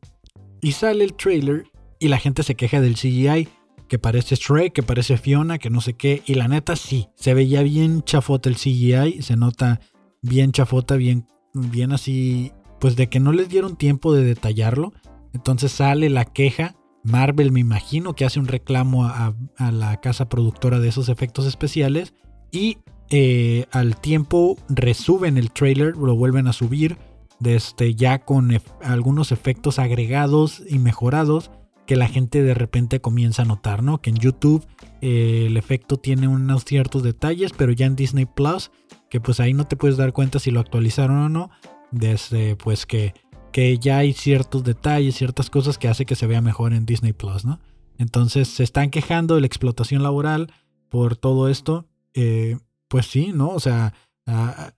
[0.62, 1.64] y sale el trailer
[2.00, 3.48] y la gente se queja del CGI
[3.90, 6.22] que parece Shrek, que parece Fiona, que no sé qué.
[6.26, 9.82] Y la neta sí, se veía bien chafota el CGI, se nota
[10.22, 14.94] bien chafota, bien, bien así, pues de que no les dieron tiempo de detallarlo.
[15.34, 16.76] Entonces sale la queja.
[17.04, 19.34] Marvel me imagino que hace un reclamo a,
[19.72, 22.14] la casa productora de esos efectos especiales.
[22.52, 22.78] Y
[23.10, 26.98] eh, al tiempo resuben el trailer, lo vuelven a subir.
[27.40, 28.52] Desde ya con
[28.84, 31.52] algunos efectos agregados y mejorados
[31.90, 34.00] que la gente de repente comienza a notar, ¿no?
[34.00, 34.64] Que en YouTube
[35.02, 38.70] eh, el efecto tiene unos ciertos detalles, pero ya en Disney Plus,
[39.10, 41.50] que pues ahí no te puedes dar cuenta si lo actualizaron o no,
[41.92, 43.14] desde pues que,
[43.52, 47.14] que ya hay ciertos detalles, ciertas cosas que hace que se vea mejor en Disney
[47.14, 47.60] Plus, ¿no?
[47.98, 50.54] Entonces se están quejando de la explotación laboral
[50.90, 51.86] por todo esto.
[52.14, 53.50] Eh, pues sí, ¿no?
[53.50, 53.94] O sea,
[54.26, 54.74] acaba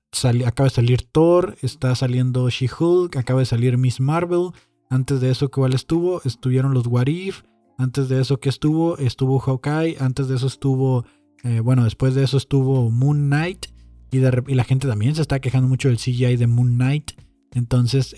[0.67, 4.51] de salir Thor, está saliendo She-Hulk, acaba de salir Miss Marvel,
[4.91, 6.21] antes de eso, ¿cuál estuvo?
[6.25, 7.43] Estuvieron los What If.
[7.77, 8.97] Antes de eso, ¿qué estuvo?
[8.97, 9.95] Estuvo Hawkeye.
[10.01, 11.05] Antes de eso estuvo.
[11.45, 13.67] Eh, bueno, después de eso estuvo Moon Knight.
[14.11, 17.11] Y, la gente también se está quejando mucho del CGI de Moon Knight.
[17.53, 18.15] Entonces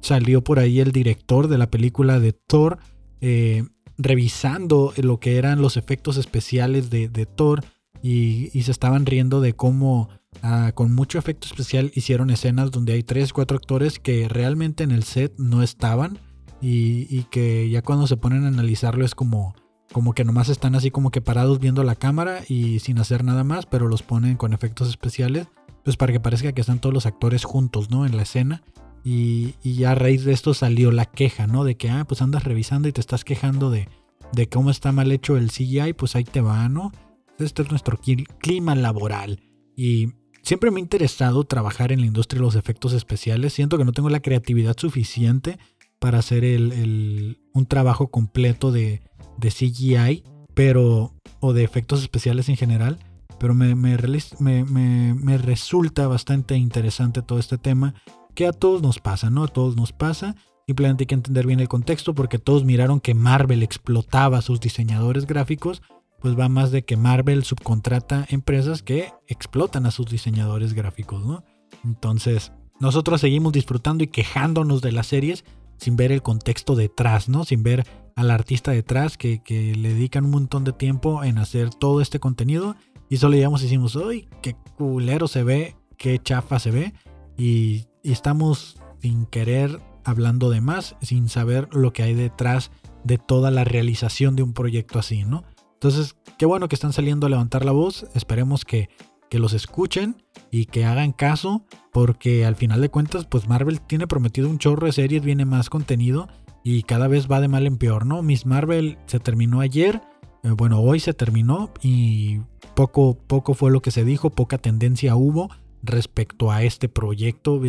[0.00, 2.78] salió por ahí el director de la película de Thor.
[3.20, 3.64] Eh,
[3.96, 7.64] revisando lo que eran los efectos especiales de, Thor.
[8.02, 10.08] y, se estaban riendo de cómo
[10.42, 14.90] Ah, con mucho efecto especial hicieron escenas donde hay 3, 4 actores que realmente en
[14.90, 16.18] el set no estaban
[16.60, 19.54] y, que ya cuando se ponen a analizarlo es como,
[19.94, 23.44] como que nomás están así como que parados viendo la cámara y sin hacer nada
[23.44, 25.46] más, pero los ponen con efectos especiales,
[25.84, 28.04] pues para que parezca que están todos los actores juntos, ¿no?
[28.04, 28.64] En la escena.
[29.04, 31.62] Y, ya a raíz de esto salió la queja, ¿no?
[31.62, 33.88] De que, ah, pues andas revisando y te estás quejando de,
[34.32, 36.90] de cómo está mal hecho el CGI, pues ahí te va, ¿no?
[37.38, 38.00] Este es nuestro
[38.40, 39.40] clima laboral.
[39.76, 40.08] Y
[40.42, 43.54] Siempre me ha interesado trabajar en la industria de los efectos especiales.
[43.54, 45.58] Siento que no tengo la creatividad suficiente
[45.98, 49.00] para hacer un trabajo completo de,
[49.40, 52.98] CGI, pero o de efectos especiales en general.
[53.38, 57.94] Pero me, me, resulta bastante interesante todo este tema
[58.34, 59.44] que a todos nos pasa, ¿no?
[59.44, 60.36] A todos nos pasa.
[60.66, 64.60] Simplemente hay que entender bien el contexto porque todos miraron que Marvel explotaba a sus
[64.60, 65.82] diseñadores gráficos
[66.24, 71.44] pues va más de que Marvel subcontrata empresas que explotan a sus diseñadores gráficos, ¿no?
[71.84, 75.44] Entonces, nosotros seguimos disfrutando y quejándonos de las series
[75.76, 77.44] sin ver el contexto detrás, ¿no?
[77.44, 79.40] Sin ver al artista detrás que,
[79.76, 82.76] le dedican un montón de tiempo en hacer todo este contenido
[83.08, 85.76] y solo llegamos y decimos, ¡ay, qué culero se ve!
[85.96, 86.94] ¡Qué chafa se ve!
[87.36, 92.70] Y, y estamos sin querer hablando de más, sin saber lo que hay detrás
[93.04, 95.44] de toda la realización de un proyecto así, ¿no?
[95.74, 98.06] Entonces, qué bueno que están saliendo a levantar la voz.
[98.14, 98.88] Esperemos que,
[99.30, 100.22] los escuchen
[100.52, 104.86] y que hagan caso, porque al final de cuentas, pues Marvel tiene prometido un chorro
[104.86, 106.28] de series, viene más contenido
[106.64, 108.22] y cada vez va de mal en peor, ¿no?
[108.22, 110.00] Miss Marvel se terminó ayer,
[110.42, 112.40] eh, bueno, hoy se terminó y
[112.74, 115.50] poco, poco fue lo que se dijo, poca tendencia hubo
[115.82, 117.62] respecto a este proyecto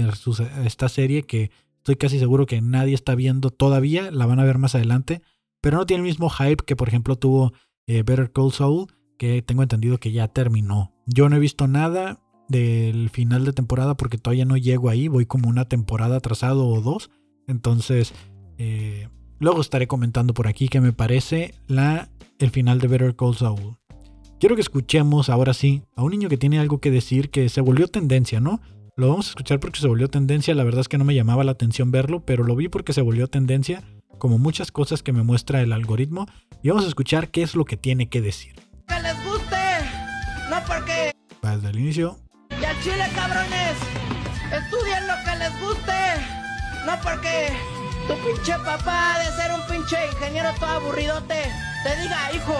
[0.63, 4.57] esta serie que estoy casi seguro que nadie está viendo todavía, la van a ver
[4.57, 5.21] más adelante,
[5.59, 7.51] pero no tiene el mismo hype que por ejemplo tuvo
[7.87, 10.93] eh, Better Call Saul, que tengo entendido que ya terminó.
[11.05, 15.25] Yo no he visto nada del final de temporada porque todavía no llego ahí, voy
[15.25, 17.09] como una temporada atrasado o dos.
[17.47, 18.13] Entonces,
[18.57, 23.35] eh, luego estaré comentando por aquí que me parece la, el final de Better Call
[23.35, 23.77] Saul.
[24.39, 27.61] Quiero que escuchemos ahora sí a un niño que tiene algo que decir que se
[27.61, 28.61] volvió tendencia, ¿no?
[28.97, 31.43] Lo vamos a escuchar porque se volvió tendencia, la verdad es que no me llamaba
[31.43, 33.83] la atención verlo, pero lo vi porque se volvió tendencia
[34.17, 36.27] como muchas cosas que me muestra el algoritmo,
[36.63, 38.55] y vamos a escuchar qué es lo que tiene que decir.
[38.87, 39.55] Que les guste,
[40.49, 41.11] no porque...
[41.43, 42.17] Va desde el inicio.
[42.49, 43.77] Y al chile, cabrones,
[44.51, 45.91] estudien lo que les guste,
[46.85, 47.74] no porque
[48.07, 51.51] tu pinche papá de ser un pinche ingeniero todo aburridote
[51.83, 52.55] te diga, hijo,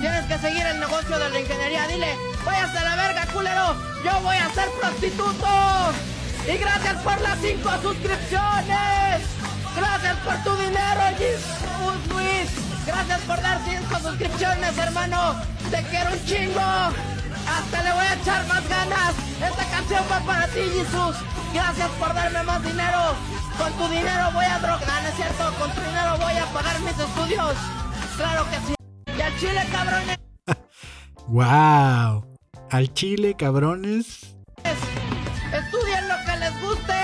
[0.00, 1.88] tienes que seguir el negocio de la ingeniería.
[1.88, 5.48] Dile, váyase a la verga, culero, yo voy a ser prostituto.
[6.46, 9.38] Y gracias por las cinco suscripciones.
[9.76, 12.50] Gracias por tu dinero, Jesus Luis.
[12.86, 15.36] Gracias por dar 5 suscripciones, hermano.
[15.70, 16.60] Te quiero un chingo.
[17.48, 19.14] Hasta le voy a echar más ganas.
[19.42, 21.16] Esta canción va para ti, Jesús.
[21.54, 23.14] Gracias por darme más dinero.
[23.56, 25.44] Con tu dinero voy a drogar, ¿no es cierto?
[25.58, 27.56] Con tu dinero voy a pagar mis estudios.
[28.16, 28.74] Claro que sí.
[29.16, 30.18] Y al chile, cabrones.
[31.28, 32.38] ¡Wow!
[32.70, 34.36] Al chile, cabrones.
[35.52, 36.94] Estudien lo que les guste.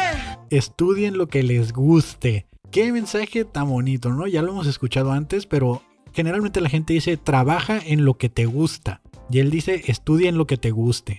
[0.50, 2.46] Estudien lo que les guste.
[2.70, 4.26] Qué mensaje tan bonito, ¿no?
[4.26, 8.46] Ya lo hemos escuchado antes, pero generalmente la gente dice trabaja en lo que te
[8.46, 9.00] gusta.
[9.30, 11.18] Y él dice estudia en lo que te guste.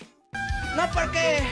[0.76, 1.44] No porque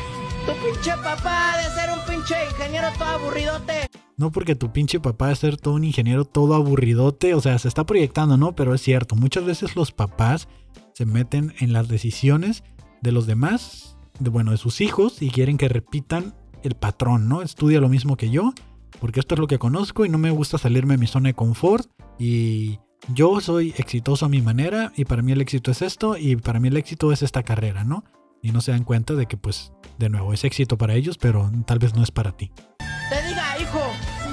[0.46, 3.90] tu pinche papá de ser un pinche ingeniero todo aburridote.
[4.18, 7.68] No porque tu pinche papá de ser todo un ingeniero todo aburridote, o sea, se
[7.68, 8.56] está proyectando, ¿no?
[8.56, 10.48] Pero es cierto, muchas veces los papás
[10.94, 12.64] se meten en las decisiones
[13.02, 17.42] de los demás, de bueno, de sus hijos y quieren que repitan el patrón, ¿no?
[17.42, 18.54] Estudia lo mismo que yo,
[19.00, 21.34] porque esto es lo que conozco y no me gusta salirme de mi zona de
[21.34, 21.90] confort
[22.20, 26.36] y yo soy exitoso a mi manera y para mí el éxito es esto y
[26.36, 28.04] para mí el éxito es esta carrera, ¿no?
[28.42, 31.52] Y no se dan cuenta de que pues de nuevo es éxito para ellos, pero
[31.66, 32.52] tal vez no es para ti.
[33.10, 33.82] Te diga, hijo,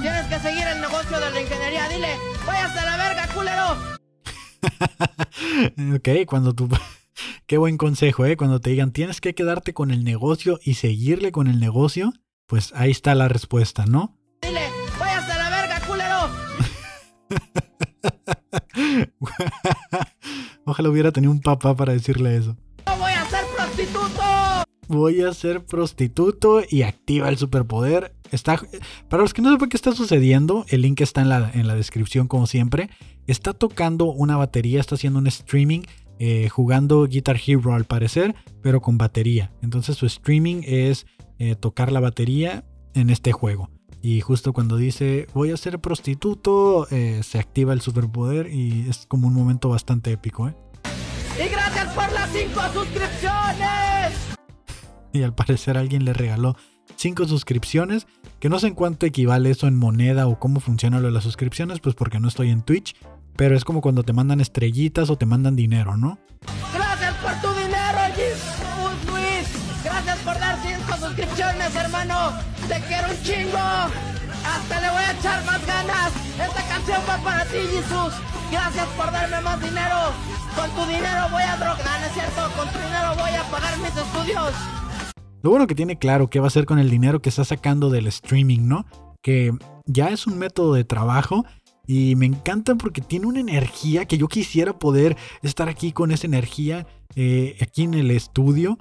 [0.01, 1.89] tienes que seguir el negocio de la ingeniería.
[1.89, 3.97] Dile, váyase a la verga, culero.
[5.95, 6.69] ok, cuando tú...
[7.45, 8.37] Qué buen consejo, ¿eh?
[8.37, 12.13] Cuando te digan tienes que quedarte con el negocio y seguirle con el negocio,
[12.47, 14.17] pues ahí está la respuesta, ¿no?
[20.65, 22.55] Ojalá hubiera tenido un papá para decirle eso.
[22.85, 24.21] No voy a ser prostituto.
[24.87, 28.13] Voy a ser prostituto y activa el superpoder.
[28.31, 28.61] Está,
[29.09, 31.75] para los que no sepan qué está sucediendo, el link está en la, en la
[31.75, 32.89] descripción como siempre.
[33.27, 35.81] Está tocando una batería, está haciendo un streaming,
[36.19, 39.51] eh, jugando Guitar Hero al parecer, pero con batería.
[39.61, 41.05] Entonces su streaming es
[41.39, 43.69] eh, tocar la batería en este juego.
[44.01, 49.05] Y justo cuando dice voy a ser prostituto, eh, se activa el superpoder y es
[49.07, 50.55] como un momento bastante épico, ¿eh?
[51.37, 54.13] Y gracias por las 5 suscripciones.
[55.13, 56.55] Y al parecer alguien le regaló
[56.95, 58.07] 5 suscripciones,
[58.39, 61.25] que no sé en cuánto equivale eso en moneda o cómo funciona lo de las
[61.25, 62.95] suscripciones, pues porque no estoy en Twitch,
[63.35, 66.17] pero es como cuando te mandan estrellitas o te mandan dinero, ¿no?
[66.73, 67.99] Gracias por tu dinero,
[69.09, 69.47] Luis.
[69.83, 72.50] Gracias por dar 5 suscripciones, hermano.
[72.71, 73.57] Te quiero un chingo.
[73.57, 76.13] Hasta le voy a echar más ganas.
[76.39, 78.13] Esta canción va para ti, Jesús.
[78.49, 79.97] Gracias por darme más dinero.
[80.55, 82.49] Con tu dinero voy a drogar, ¿no es cierto?
[82.55, 84.53] Con tu dinero voy a pagar mis estudios.
[85.41, 87.89] Lo bueno que tiene claro qué va a hacer con el dinero que está sacando
[87.89, 88.85] del streaming, ¿no?
[89.21, 89.51] Que
[89.85, 91.43] ya es un método de trabajo
[91.85, 96.25] y me encanta porque tiene una energía que yo quisiera poder estar aquí con esa
[96.25, 98.77] energía eh, aquí en el estudio.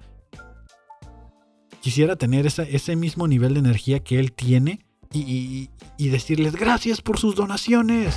[1.80, 4.80] Quisiera tener ese mismo nivel de energía que él tiene
[5.12, 8.14] y, y- y decirles gracias por sus donaciones.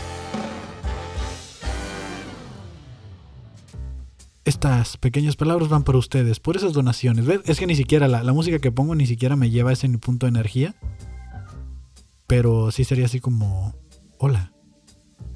[4.46, 7.26] Estas pequeñas palabras van para ustedes, por esas donaciones.
[7.46, 9.88] Es que ni siquiera la, la música que pongo ni siquiera me lleva a ese
[9.98, 10.76] punto de energía.
[12.28, 13.74] Pero sí sería así como,
[14.18, 14.52] hola,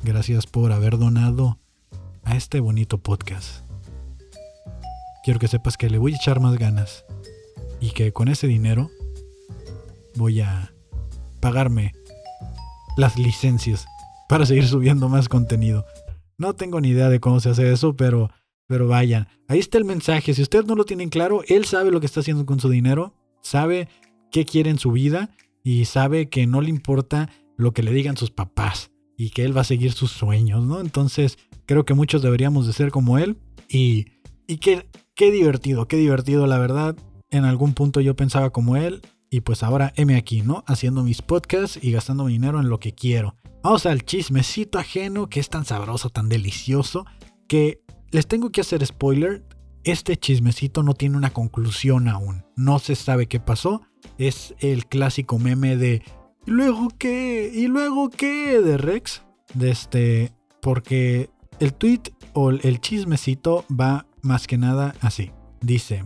[0.04, 1.58] gracias por haber donado
[2.26, 3.64] a este bonito podcast.
[5.24, 7.06] Quiero que sepas que le voy a echar más ganas
[7.80, 8.90] y que con ese dinero
[10.16, 10.74] voy a
[11.40, 11.94] pagarme
[12.98, 13.86] las licencias
[14.28, 15.86] para seguir subiendo más contenido.
[16.38, 18.30] No tengo ni idea de cómo se hace eso, pero,
[18.68, 19.28] pero vayan.
[19.48, 20.34] Ahí está el mensaje.
[20.34, 23.14] Si ustedes no lo tienen claro, él sabe lo que está haciendo con su dinero,
[23.42, 23.88] sabe
[24.32, 25.30] qué quiere en su vida
[25.64, 29.56] y sabe que no le importa lo que le digan sus papás y que él
[29.56, 30.80] va a seguir sus sueños, ¿no?
[30.80, 33.38] Entonces creo que muchos deberíamos de ser como él
[33.68, 34.08] y,
[34.48, 34.86] y qué,
[35.16, 36.96] qué divertido, qué divertido, la verdad.
[37.30, 40.64] En algún punto yo pensaba como él y pues ahora heme aquí, ¿no?
[40.68, 43.36] Haciendo mis podcasts y gastando mi dinero en lo que quiero.
[43.64, 47.06] Vamos al chismecito ajeno que es tan sabroso, tan delicioso,
[47.48, 49.44] que les tengo que hacer spoiler.
[49.84, 52.46] Este chismecito no tiene una conclusión aún.
[52.56, 53.82] No se sabe qué pasó.
[54.18, 56.04] Es el clásico meme de
[56.46, 57.52] ¿Y luego qué?
[57.54, 58.62] ¿Y luego qué?
[58.62, 59.24] de Rex.
[59.54, 60.34] De este.
[60.62, 62.02] Porque el tweet
[62.34, 65.32] o el chismecito va más que nada así.
[65.62, 66.06] Dice.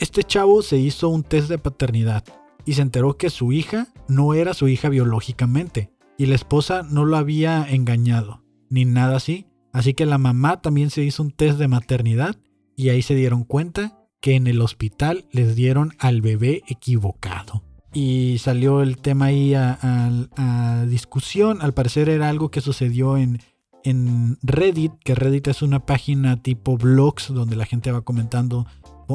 [0.00, 2.24] Este chavo se hizo un test de paternidad
[2.64, 7.04] y se enteró que su hija no era su hija biológicamente y la esposa no
[7.04, 9.46] lo había engañado, ni nada así.
[9.74, 12.36] Así que la mamá también se hizo un test de maternidad
[12.76, 17.62] y ahí se dieron cuenta que en el hospital les dieron al bebé equivocado.
[17.92, 21.60] Y salió el tema ahí a, discusión.
[21.60, 23.40] Al parecer era algo que sucedió en,
[23.84, 28.66] en Reddit, que Reddit es una página tipo blogs donde la gente va comentando,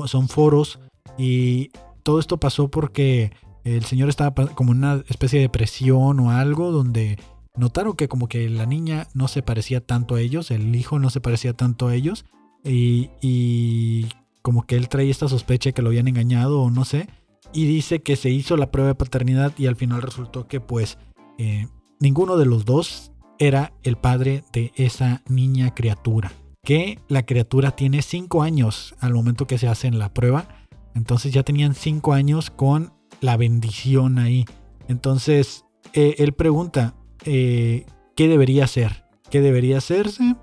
[0.08, 0.80] son foros.
[1.18, 1.70] Y
[2.04, 3.32] todo esto pasó porque
[3.64, 7.18] el señor estaba como en una especie de depresión o algo donde
[7.56, 11.10] notaron que como que la niña no se parecía tanto a ellos, el hijo no
[11.10, 12.26] se parecía tanto a ellos.
[12.64, 14.08] Y, y
[14.42, 17.08] como que él traía esta sospecha de que lo habían engañado o no sé.
[17.54, 20.98] Y dice que se hizo la prueba de paternidad y al final resultó que pues
[21.38, 21.68] eh,
[22.00, 26.32] ninguno de los dos era el padre de esa niña criatura.
[26.66, 30.48] Que la criatura tiene 5 años al momento que se hace la prueba.
[30.94, 32.92] Entonces ya tenían 5 años con
[33.22, 34.46] la bendición ahí.
[34.90, 35.64] Entonces
[35.94, 37.86] eh, él pregunta, eh,
[38.16, 39.06] ¿qué debería hacer?
[39.30, 40.36] ¿Qué debería hacerse?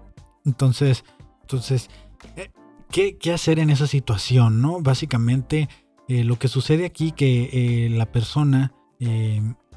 [0.44, 1.04] Entonces,
[1.42, 1.90] entonces
[2.36, 2.50] eh,
[2.90, 4.62] ¿qué, ¿qué, hacer en esa situación?
[4.62, 4.80] ¿no?
[4.80, 5.68] Básicamente
[6.08, 8.74] lo que sucede aquí que la persona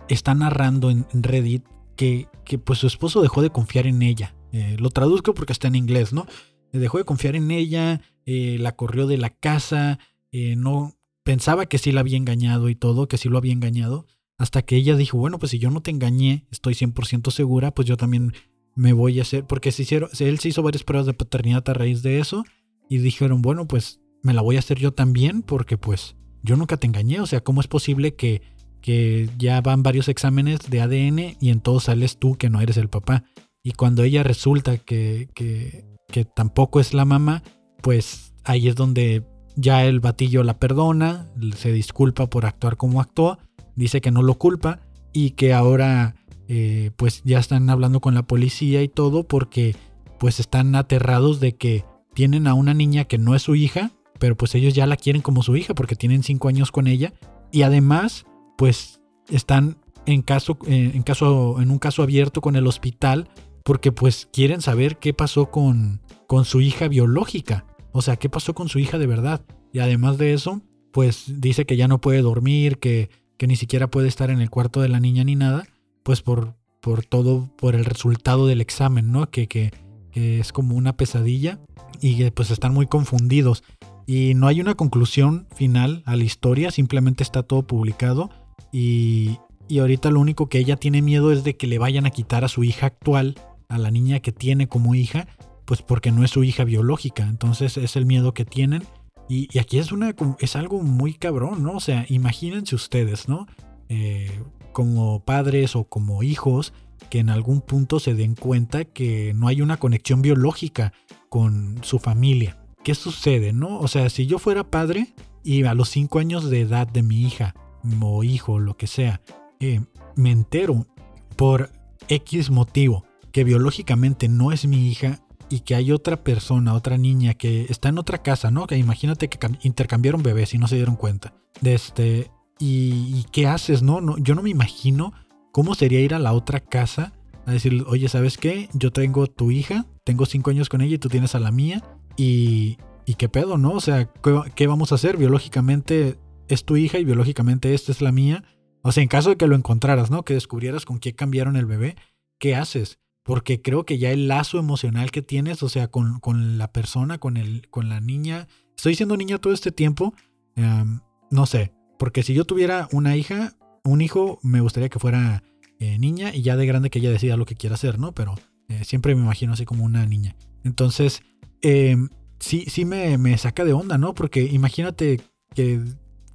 [0.09, 1.63] está narrando en Reddit
[1.95, 4.34] que, que, pues su esposo dejó de confiar en ella.
[4.77, 6.25] Lo traduzco porque está en inglés, ¿no?
[6.71, 9.99] Dejó de confiar en ella, la corrió de la casa,
[10.31, 14.05] no pensaba que sí la había engañado y todo, que sí lo había engañado,
[14.37, 17.87] hasta que ella dijo, bueno, pues si yo no te engañé, estoy 100% segura, pues
[17.87, 18.33] yo también
[18.75, 21.73] me voy a hacer, porque se hicieron, él se hizo varias pruebas de paternidad a
[21.73, 22.43] raíz de eso,
[22.89, 26.77] y dijeron, bueno, pues me la voy a hacer yo también, porque pues yo nunca
[26.77, 28.41] te engañé, o sea, ¿cómo es posible que,
[28.81, 32.77] que ya van varios exámenes de ADN y en todos sales tú que no eres
[32.77, 33.23] el papá?
[33.65, 37.41] Y cuando ella resulta que, que, tampoco es la mamá,
[37.81, 39.23] pues ahí es donde
[39.55, 43.39] ya el batillo la perdona, se disculpa por actuar como actuó,
[43.75, 44.81] dice que no lo culpa
[45.13, 46.13] y que ahora
[46.47, 49.75] eh, pues ya están hablando con la policía y todo porque
[50.19, 54.37] pues están aterrados de que tienen a una niña que no es su hija, pero
[54.37, 57.13] pues ellos ya la quieren como su hija porque tienen cinco años con ella
[57.51, 58.27] y además
[58.59, 63.27] pues están en caso, en caso en un caso abierto con el hospital
[63.65, 68.55] porque pues quieren saber qué pasó con, con su hija biológica, o sea, qué pasó
[68.55, 69.41] con su hija de verdad.
[69.73, 70.61] Y además de eso,
[70.93, 74.49] pues dice que ya no puede dormir, que que ni siquiera puede estar en el
[74.49, 75.65] cuarto de la niña ni nada,
[76.03, 79.29] pues por, por todo, por el resultado del examen, ¿no?
[79.29, 79.71] Que, que,
[80.13, 81.59] es como una pesadilla
[81.99, 83.65] y que pues están muy confundidos.
[84.07, 88.29] Y no hay una conclusión final a la historia, simplemente está todo publicado
[88.71, 92.11] y, y ahorita lo único que ella tiene miedo es de que le vayan a
[92.11, 93.35] quitar a su hija actual,
[93.69, 95.27] a la niña que tiene como hija,
[95.65, 97.23] pues porque no es su hija biológica.
[97.23, 98.83] Entonces es el miedo que tienen
[99.27, 101.73] y, aquí es, una, es algo muy cabrón, ¿no?
[101.73, 103.47] O sea, imagínense ustedes, ¿no?
[103.89, 104.39] Eh,
[104.71, 106.73] como padres o como hijos
[107.09, 110.93] que en algún punto se den cuenta que no hay una conexión biológica
[111.29, 112.57] con su familia.
[112.83, 113.79] ¿Qué sucede, no?
[113.79, 115.13] O sea, si yo fuera padre
[115.43, 117.55] y a los 5 años de edad de mi hija
[118.01, 119.21] o hijo, lo que sea,
[119.59, 119.81] eh,
[120.15, 120.87] me entero
[121.35, 121.71] por
[122.07, 123.05] X motivo
[123.35, 125.19] que biológicamente no es mi hija
[125.49, 128.65] y que hay otra persona, otra niña que está en otra casa, ¿no?
[128.65, 131.33] Que imagínate que intercambiaron bebés y no se dieron cuenta.
[131.59, 133.99] De este, y, qué haces, ¿no?
[133.99, 134.17] ¿no?
[134.19, 135.11] Yo no me imagino
[135.51, 137.11] cómo sería ir a la otra casa
[137.45, 138.69] a decir, oye, ¿sabes qué?
[138.71, 141.83] Yo tengo tu hija, tengo cinco años con ella y tú tienes a la mía.
[142.15, 143.71] Y, y qué pedo, ¿no?
[143.71, 145.17] O sea, ¿qué, ¿qué, vamos a hacer?
[145.17, 146.17] Biológicamente
[146.47, 148.45] es tu hija y biológicamente esta es la mía.
[148.81, 150.23] O sea, en caso de que lo encontraras, ¿no?
[150.23, 151.97] Que descubrieras con qué cambiaron el bebé,
[152.39, 152.97] ¿qué haces?
[153.25, 156.21] Porque creo que ya el lazo emocional que tienes, o sea, con,
[156.59, 158.47] la persona, con, el, con la niña,
[158.77, 160.13] estoy siendo niña todo este tiempo,
[160.55, 160.99] em,
[161.31, 163.53] no sé, porque si yo tuviera una hija,
[163.83, 165.43] un hijo, me gustaría que fuera
[165.79, 168.11] eh, niña y ya de grande que ella decida lo que quiera hacer, ¿no?
[168.11, 168.35] Pero
[168.69, 170.35] eh, siempre me imagino así como una niña.
[170.63, 171.23] Entonces,
[171.63, 172.09] em,
[172.39, 174.13] sí, sí me, me, saca de onda, ¿no?
[174.13, 175.19] Porque imagínate
[175.55, 175.81] que,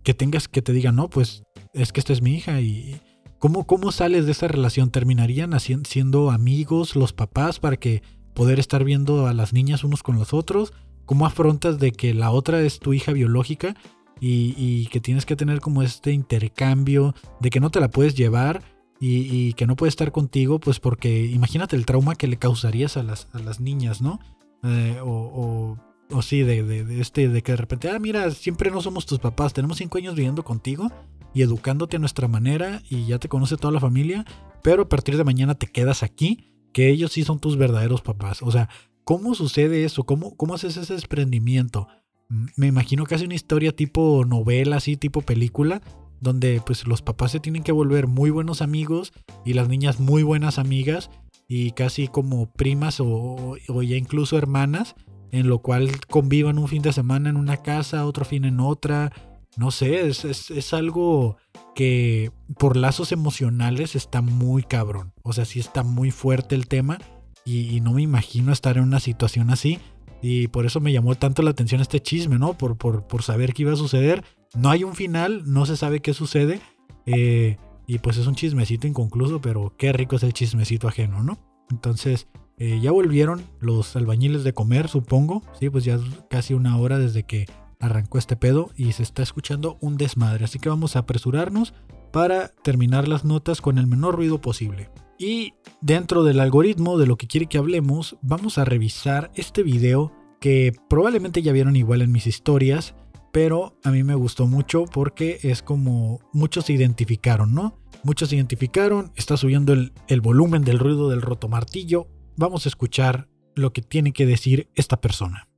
[0.02, 3.00] que tengas que te digan, no, pues es que esta es mi hija y
[3.40, 4.90] ¿Cómo, ¿Cómo sales de esa relación?
[4.90, 8.02] ¿Terminarían siendo amigos los papás para que
[8.34, 10.74] poder estar viendo a las niñas unos con los otros?
[11.06, 13.74] ¿Cómo afrontas de que la otra es tu hija biológica
[14.20, 18.62] y, que tienes que tener como este intercambio de que no te la puedes llevar
[19.00, 20.60] y, que no puede estar contigo?
[20.60, 24.20] Pues porque imagínate el trauma que le causarías a las, a las niñas, ¿no?
[24.64, 25.78] Eh, o,
[26.10, 29.18] o, sí, de, de, este, de que de repente, ah, mira, siempre no somos tus
[29.18, 30.92] papás, tenemos cinco años viviendo contigo
[31.34, 34.24] y educándote a nuestra manera y ya te conoce toda la familia,
[34.62, 38.42] pero a partir de mañana te quedas aquí, que ellos sí son tus verdaderos papás.
[38.42, 38.68] O sea,
[39.04, 40.04] ¿cómo sucede eso?
[40.04, 41.88] ¿Cómo, cómo haces ese desprendimiento?
[42.28, 45.82] Mm, me imagino que hace una historia tipo novela, así tipo película,
[46.20, 49.12] donde pues los papás se tienen que volver muy buenos amigos
[49.44, 51.10] y las niñas muy buenas amigas
[51.48, 54.94] y casi como primas o, o ya incluso hermanas,
[55.32, 59.12] en lo cual convivan un fin de semana en una casa, otro fin en otra,
[59.56, 61.36] no sé, es, algo
[61.74, 65.12] que por lazos emocionales está muy cabrón.
[65.22, 66.98] O sea, sí está muy fuerte el tema
[67.44, 69.78] y, no me imagino estar en una situación así.
[70.22, 72.54] Y por eso me llamó tanto la atención este chisme, ¿no?
[72.54, 74.22] Por, por, saber qué iba a suceder.
[74.54, 76.60] No hay un final, no se sabe qué sucede.
[77.06, 81.38] Eh, y pues es un chismecito inconcluso, pero qué rico es el chismecito ajeno, ¿no?
[81.70, 82.28] Entonces,
[82.58, 85.42] eh, ya volvieron los albañiles de comer, supongo.
[85.58, 85.98] Sí, pues ya
[86.28, 87.46] casi una hora desde que
[87.80, 90.44] arrancó este pedo y se está escuchando un desmadre.
[90.44, 91.74] Así que vamos a apresurarnos
[92.12, 94.90] para terminar las notas con el menor ruido posible.
[95.18, 100.12] Y dentro del algoritmo de lo que quiere que hablemos, vamos a revisar este video
[100.40, 102.94] que probablemente ya vieron igual en mis historias,
[103.32, 107.78] pero a mí me gustó mucho porque es como muchos se identificaron, ¿no?
[108.02, 112.08] Muchos se identificaron, está subiendo el, volumen del ruido del rotomartillo.
[112.36, 115.48] Vamos a escuchar lo que tiene que decir esta persona.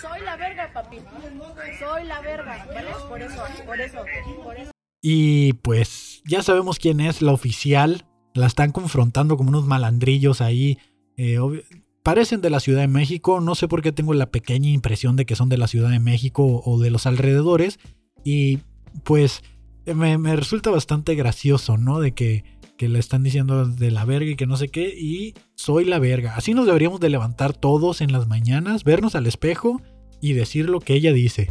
[0.00, 0.98] Soy la verga, papi.
[2.02, 2.66] La verga.
[3.08, 3.36] Por eso,
[3.66, 4.04] por eso,
[4.42, 4.70] por eso.
[5.00, 8.06] Y pues ya sabemos quién es la oficial.
[8.34, 10.78] La están confrontando como unos malandrillos ahí.
[11.16, 11.38] Eh,
[12.02, 13.40] parecen de la Ciudad de México.
[13.40, 16.00] No sé por qué tengo la pequeña impresión de que son de la Ciudad de
[16.00, 17.78] México o de los alrededores.
[18.24, 18.60] Y
[19.04, 19.42] pues
[19.86, 22.00] me, me resulta bastante gracioso, ¿no?
[22.00, 22.44] De que,
[22.76, 24.88] que le están diciendo de la verga y que no sé qué.
[24.88, 26.34] Y soy la verga.
[26.34, 29.80] Así nos deberíamos de levantar todos en las mañanas, vernos al espejo
[30.20, 31.50] y decir lo que ella dice.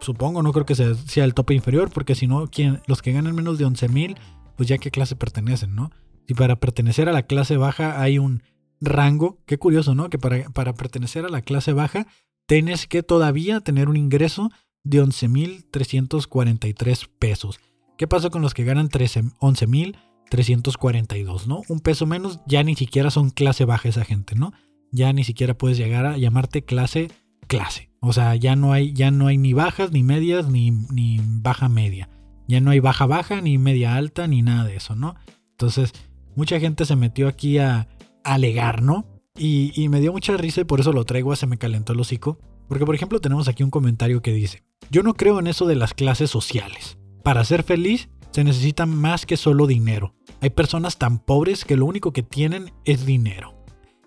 [0.01, 3.35] supongo, no creo que sea, el tope inferior, porque si no, ¿quién, los que ganan
[3.35, 4.17] menos de 11.000,
[4.57, 5.91] pues ya qué clase pertenecen, ¿no?
[6.27, 8.43] Y para pertenecer a la clase baja hay un
[8.81, 10.09] rango, qué curioso, ¿no?
[10.09, 12.07] Que para, para pertenecer a la clase baja
[12.47, 14.51] tienes que todavía tener un ingreso
[14.85, 17.59] de 11.343 pesos.
[17.97, 21.63] ¿Qué pasa con los que ganan 11.342, no?
[21.69, 24.53] Un peso menos, ya ni siquiera son clase baja esa gente, ¿no?
[24.91, 27.11] Ya ni siquiera puedes llegar a llamarte clase
[27.47, 27.91] clase.
[28.01, 31.69] O sea, ya no hay, ya no hay ni bajas, ni medias, ni, ni baja
[31.69, 32.09] media.
[32.47, 35.15] Ya no hay baja baja, ni media alta, ni nada de eso, ¿no?
[35.53, 35.93] Entonces,
[36.37, 37.89] mucha gente se metió aquí a,
[38.25, 39.07] alegar, ¿no?
[39.37, 42.01] Y, y me dio mucha risa y por eso lo traigo Se me calentó el
[42.01, 42.39] hocico.
[42.69, 45.77] Porque, por ejemplo, tenemos aquí un comentario que dice, yo no creo en eso de
[45.77, 46.99] las clases sociales.
[47.23, 50.15] Para ser feliz se necesita más que solo dinero.
[50.41, 53.55] Hay personas tan pobres que lo único que tienen es dinero.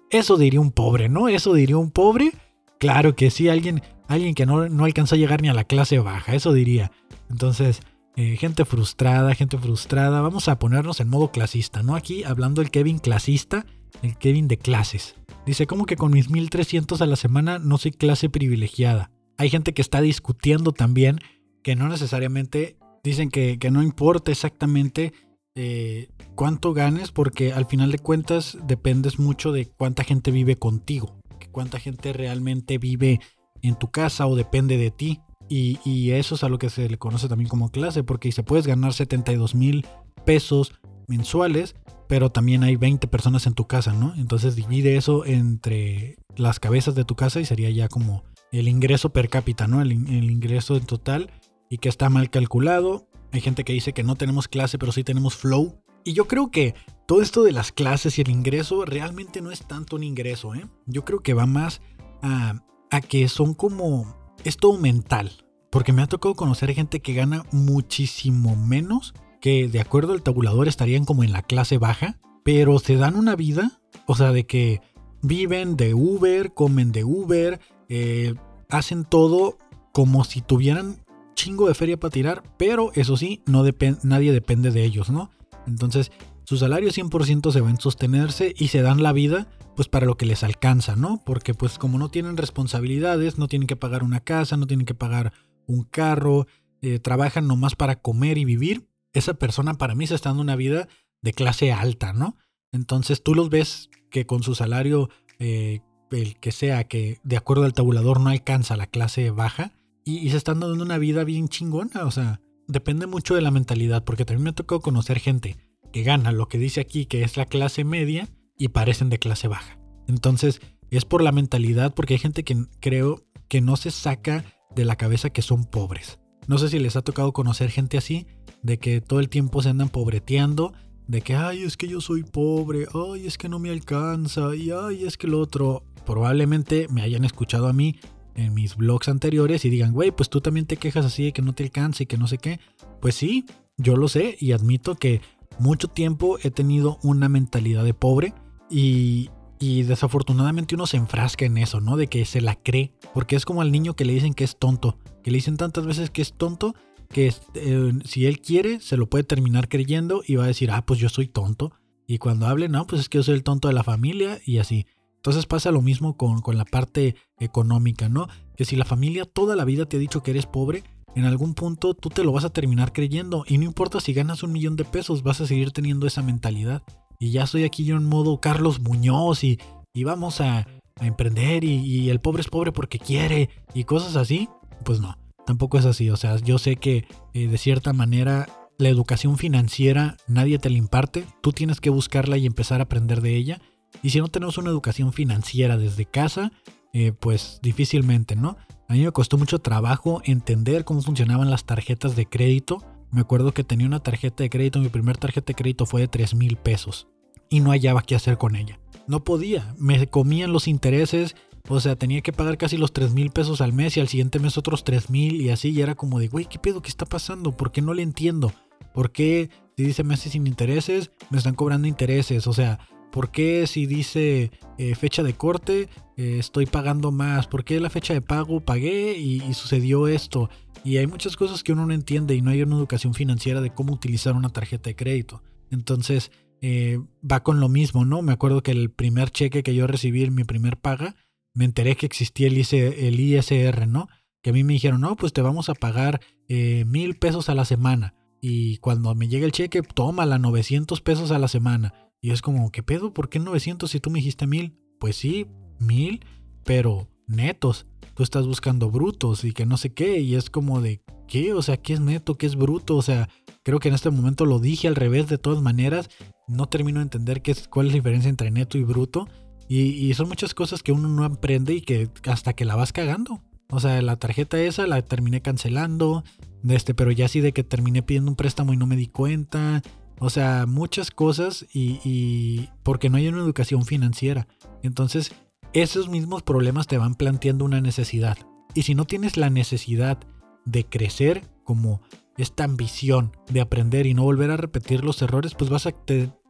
[0.09, 1.29] Eso diría un pobre, ¿no?
[1.29, 2.31] Eso diría un pobre.
[2.77, 5.99] Claro que sí, alguien, alguien que no, no alcanzó a llegar ni a la clase
[5.99, 6.91] baja, eso diría.
[7.29, 7.81] Entonces,
[8.17, 10.21] eh, gente frustrada, gente frustrada.
[10.21, 11.95] Vamos a ponernos en modo clasista, ¿no?
[11.95, 13.65] Aquí hablando el Kevin clasista,
[14.01, 15.15] el Kevin de clases.
[15.45, 19.11] Dice, ¿cómo que con mis 1300 a la semana no soy clase privilegiada?
[19.37, 21.19] Hay gente que está discutiendo también
[21.63, 25.13] que no necesariamente dicen que, que no importa exactamente
[25.55, 31.19] eh, cuánto ganes, porque al final de cuentas dependes mucho de cuánta gente vive contigo,
[31.39, 33.19] que cuánta gente realmente vive
[33.61, 35.21] en tu casa o depende de ti.
[35.49, 38.43] Y, y eso es a lo que se le conoce también como clase, porque se
[38.43, 39.85] puedes ganar 72 mil
[40.25, 40.73] pesos
[41.07, 41.75] mensuales,
[42.07, 44.13] pero también hay 20 personas en tu casa, ¿no?
[44.15, 49.09] Entonces divide eso entre las cabezas de tu casa y sería ya como el ingreso
[49.11, 49.81] per cápita, ¿no?
[49.81, 51.31] El, el, ingreso en total
[51.69, 53.07] y que está mal calculado.
[53.31, 55.81] Hay gente que dice que no tenemos clase, pero sí tenemos flow.
[56.03, 56.73] Y yo creo que
[57.07, 60.65] todo esto de las clases y el ingreso realmente no es tanto un ingreso, ¿eh?
[60.85, 61.81] Yo creo que va más
[62.21, 64.15] a, a que son como...
[64.43, 65.43] Es todo mental.
[65.69, 70.67] Porque me ha tocado conocer gente que gana muchísimo menos que de acuerdo al tabulador
[70.67, 74.81] estarían como en la clase baja, pero se dan una vida, o sea, de que
[75.21, 77.59] viven de Uber, comen de Uber,
[77.89, 78.33] eh,
[78.69, 79.57] hacen todo
[79.93, 81.03] como si tuvieran
[81.35, 83.63] chingo de feria para tirar, pero eso sí, no
[84.03, 85.31] nadie depende de ellos, ¿no?
[85.67, 86.11] Entonces,
[86.43, 90.17] su salario 100% se va en sostenerse y se dan la vida pues para lo
[90.17, 91.21] que les alcanza, ¿no?
[91.25, 94.95] Porque pues como no tienen responsabilidades, no tienen que pagar una casa, no tienen que
[94.95, 95.33] pagar
[95.67, 96.47] un carro,
[96.81, 100.55] eh, trabajan nomás para comer y vivir, esa persona para mí se está dando una
[100.55, 100.87] vida
[101.21, 102.37] de clase alta, ¿no?
[102.71, 105.09] Entonces tú los ves que con su salario,
[105.39, 105.81] eh,
[106.11, 110.37] el que sea, que de acuerdo al tabulador no alcanza la clase baja, y, se
[110.37, 114.45] están dando una vida bien chingona, o sea, depende mucho de la mentalidad, porque también
[114.45, 115.57] me tocado conocer gente
[115.91, 119.49] que gana lo que dice aquí que es la clase media y parecen de clase
[119.49, 119.77] baja.
[120.07, 124.85] Entonces, es por la mentalidad, porque hay gente que creo que no se saca de
[124.85, 126.19] la cabeza que son pobres.
[126.47, 128.27] No sé si les ha tocado conocer gente así,
[128.63, 130.73] de que todo el tiempo se andan pobreteando,
[131.07, 134.71] de que, ay, es que yo soy pobre, ay, es que no me alcanza, y
[134.71, 135.83] ay, es que lo otro.
[136.05, 137.99] Probablemente me hayan escuchado a mí
[138.35, 141.41] en mis blogs anteriores y digan, güey, pues tú también te quejas así de que
[141.41, 142.59] no te alcanza y que no sé qué.
[143.01, 143.45] Pues sí,
[143.75, 145.21] yo lo sé y admito que
[145.59, 148.33] mucho tiempo he tenido una mentalidad de pobre
[148.69, 151.97] y, y desafortunadamente uno se enfrasca en eso, ¿no?
[151.97, 154.57] De que se la cree, porque es como al niño que le dicen que es
[154.57, 156.73] tonto, que le dicen tantas veces que es tonto
[157.09, 160.85] que eh, si él quiere se lo puede terminar creyendo y va a decir, ah,
[160.85, 161.73] pues yo soy tonto.
[162.05, 164.59] Y cuando hable, no, pues es que yo soy el tonto de la familia y
[164.59, 164.85] así.
[165.17, 168.27] Entonces pasa lo mismo con, con la parte económica, ¿no?
[168.55, 170.83] Que si la familia toda la vida te ha dicho que eres pobre,
[171.15, 173.43] en algún punto tú te lo vas a terminar creyendo.
[173.47, 176.83] Y no importa si ganas un millón de pesos, vas a seguir teniendo esa mentalidad.
[177.19, 179.59] Y ya estoy aquí yo en modo Carlos Muñoz y,
[179.93, 180.67] y vamos a,
[180.99, 184.49] a emprender y, el pobre es pobre porque quiere y cosas así.
[184.83, 185.17] Pues no,
[185.47, 186.11] tampoco es así.
[186.11, 190.77] O sea, yo sé que eh, de cierta manera la educación financiera nadie te la
[190.77, 191.25] imparte.
[191.41, 193.61] Tú tienes que buscarla y empezar a aprender de ella.
[194.03, 196.51] Y si no tenemos una educación financiera desde casa,
[196.93, 198.57] eh, pues difícilmente, ¿no?
[198.89, 202.83] A mí me costó mucho trabajo entender cómo funcionaban las tarjetas de crédito.
[203.09, 206.07] Me acuerdo que tenía una tarjeta de crédito, mi primer tarjeta de crédito fue de
[206.09, 207.07] 3 mil pesos
[207.49, 208.79] y no hallaba qué hacer con ella.
[209.07, 211.35] No podía, me comían los intereses,
[211.67, 214.39] o sea, tenía que pagar casi los 3 mil pesos al mes y al siguiente
[214.39, 216.81] mes otros 3 mil y así, y era como de, güey, ¿qué pedo?
[216.81, 217.51] ¿Qué está pasando?
[217.55, 218.53] ¿Por qué no le entiendo?
[218.93, 222.47] ¿Por qué si dice meses sin intereses, me están cobrando intereses?
[222.47, 222.79] O sea,
[223.11, 227.47] ¿Por qué si dice eh, fecha de corte eh, estoy pagando más?
[227.47, 230.49] ¿Por qué la fecha de pago pagué y, sucedió esto?
[230.83, 233.73] Y hay muchas cosas que uno no entiende y no hay una educación financiera de
[233.73, 235.41] cómo utilizar una tarjeta de crédito.
[235.71, 236.99] Entonces eh,
[237.29, 238.21] va con lo mismo, ¿no?
[238.21, 241.15] Me acuerdo que el primer cheque que yo recibí en mi primer paga,
[241.57, 244.09] me enteré que existía el, el ISR, ¿no?
[244.43, 247.65] Que a mí me dijeron, no, pues te vamos a pagar mil pesos a la
[247.65, 248.13] semana.
[248.41, 251.93] Y cuando me llega el cheque, tómala, 900 pesos a la semana.
[252.21, 253.11] Y es como, ¿qué pedo?
[253.13, 254.77] ¿Por qué 900 si tú me dijiste 1000?
[254.99, 255.47] Pues sí,
[255.79, 256.23] 1000,
[256.63, 257.87] pero netos.
[258.13, 260.19] Tú estás buscando brutos y que no sé qué.
[260.19, 261.53] Y es como de, ¿qué?
[261.53, 262.35] O sea, ¿qué es neto?
[262.35, 262.95] ¿Qué es bruto?
[262.95, 263.29] O sea,
[263.63, 266.09] creo que en este momento lo dije al revés de todas maneras.
[266.47, 269.27] No termino de entender qué es, cuál es la diferencia entre neto y bruto.
[269.67, 272.93] Y, y son muchas cosas que uno no aprende y que hasta que la vas
[272.93, 273.41] cagando.
[273.69, 276.23] O sea, la tarjeta esa la terminé cancelando.
[276.67, 279.81] Este, pero ya sí de que terminé pidiendo un préstamo y no me di cuenta.
[280.19, 284.47] O sea, muchas cosas y, porque no hay una educación financiera.
[284.83, 285.33] Entonces,
[285.73, 288.37] esos mismos problemas te van planteando una necesidad.
[288.73, 290.17] Y si no tienes la necesidad
[290.65, 292.01] de crecer como
[292.37, 295.91] esta ambición de aprender y no volver a repetir los errores, pues vas a,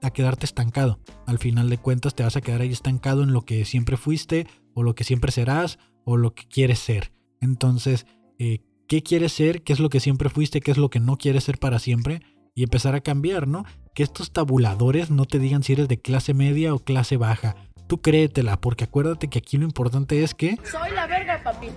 [0.01, 0.99] a, quedarte estancado.
[1.25, 4.47] Al final de cuentas te vas a quedar ahí estancado en lo que siempre fuiste
[4.73, 7.11] o lo que siempre serás o lo que quieres ser.
[7.41, 8.05] Entonces,
[8.39, 9.63] eh, ¿qué quieres ser?
[9.63, 10.61] ¿Qué es lo que siempre fuiste?
[10.61, 12.21] ¿Qué es lo que no quieres ser para siempre?
[12.57, 13.65] y empezar a cambiar, ¿no?
[13.93, 17.55] Que estos tabuladores no te digan si eres de clase media o clase baja.
[17.85, 20.57] Tú créetela, porque acuérdate que aquí lo importante es que...
[20.63, 21.67] Soy la verga, papi.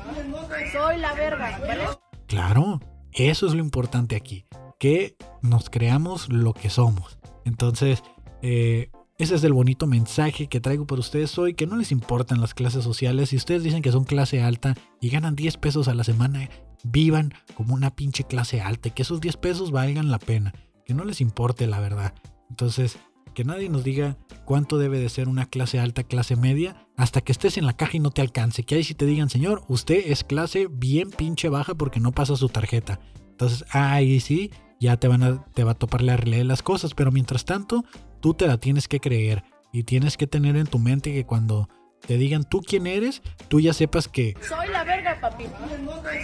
[0.73, 1.85] Soy la verga, ¿vale?
[2.27, 2.81] Claro,
[3.12, 4.47] eso es lo importante aquí.
[4.79, 7.18] Que nos creamos lo que somos.
[7.45, 8.03] Entonces,
[8.43, 12.41] eh, ese es el bonito mensaje que traigo para ustedes hoy, que no les importan
[12.41, 13.30] las clases sociales.
[13.30, 16.49] Si ustedes dicen que son clase alta y ganan 10 pesos a la semana,
[16.84, 20.55] vivan como una pinche clase alta que esos 10 pesos valgan la pena
[20.91, 22.14] que no les importe la verdad.
[22.49, 22.99] Entonces,
[23.32, 27.30] que nadie nos diga cuánto debe de ser una clase alta, clase media, hasta que
[27.30, 28.64] estés en la caja y no te alcance.
[28.64, 32.34] Que ahí si te digan, señor, usted es clase bien pinche baja porque no pasa
[32.34, 32.99] su tarjeta.
[33.30, 34.51] Entonces, ahí sí,
[34.81, 36.95] ya te, van a, te va a topar la realidad de las cosas.
[36.95, 37.85] Pero mientras tanto,
[38.20, 39.45] tú te la tienes que creer.
[39.72, 41.68] Y tienes que tener en tu mente que cuando
[42.07, 44.35] te digan tú quién eres, tú ya sepas que...
[44.49, 45.45] Soy la verga, papi.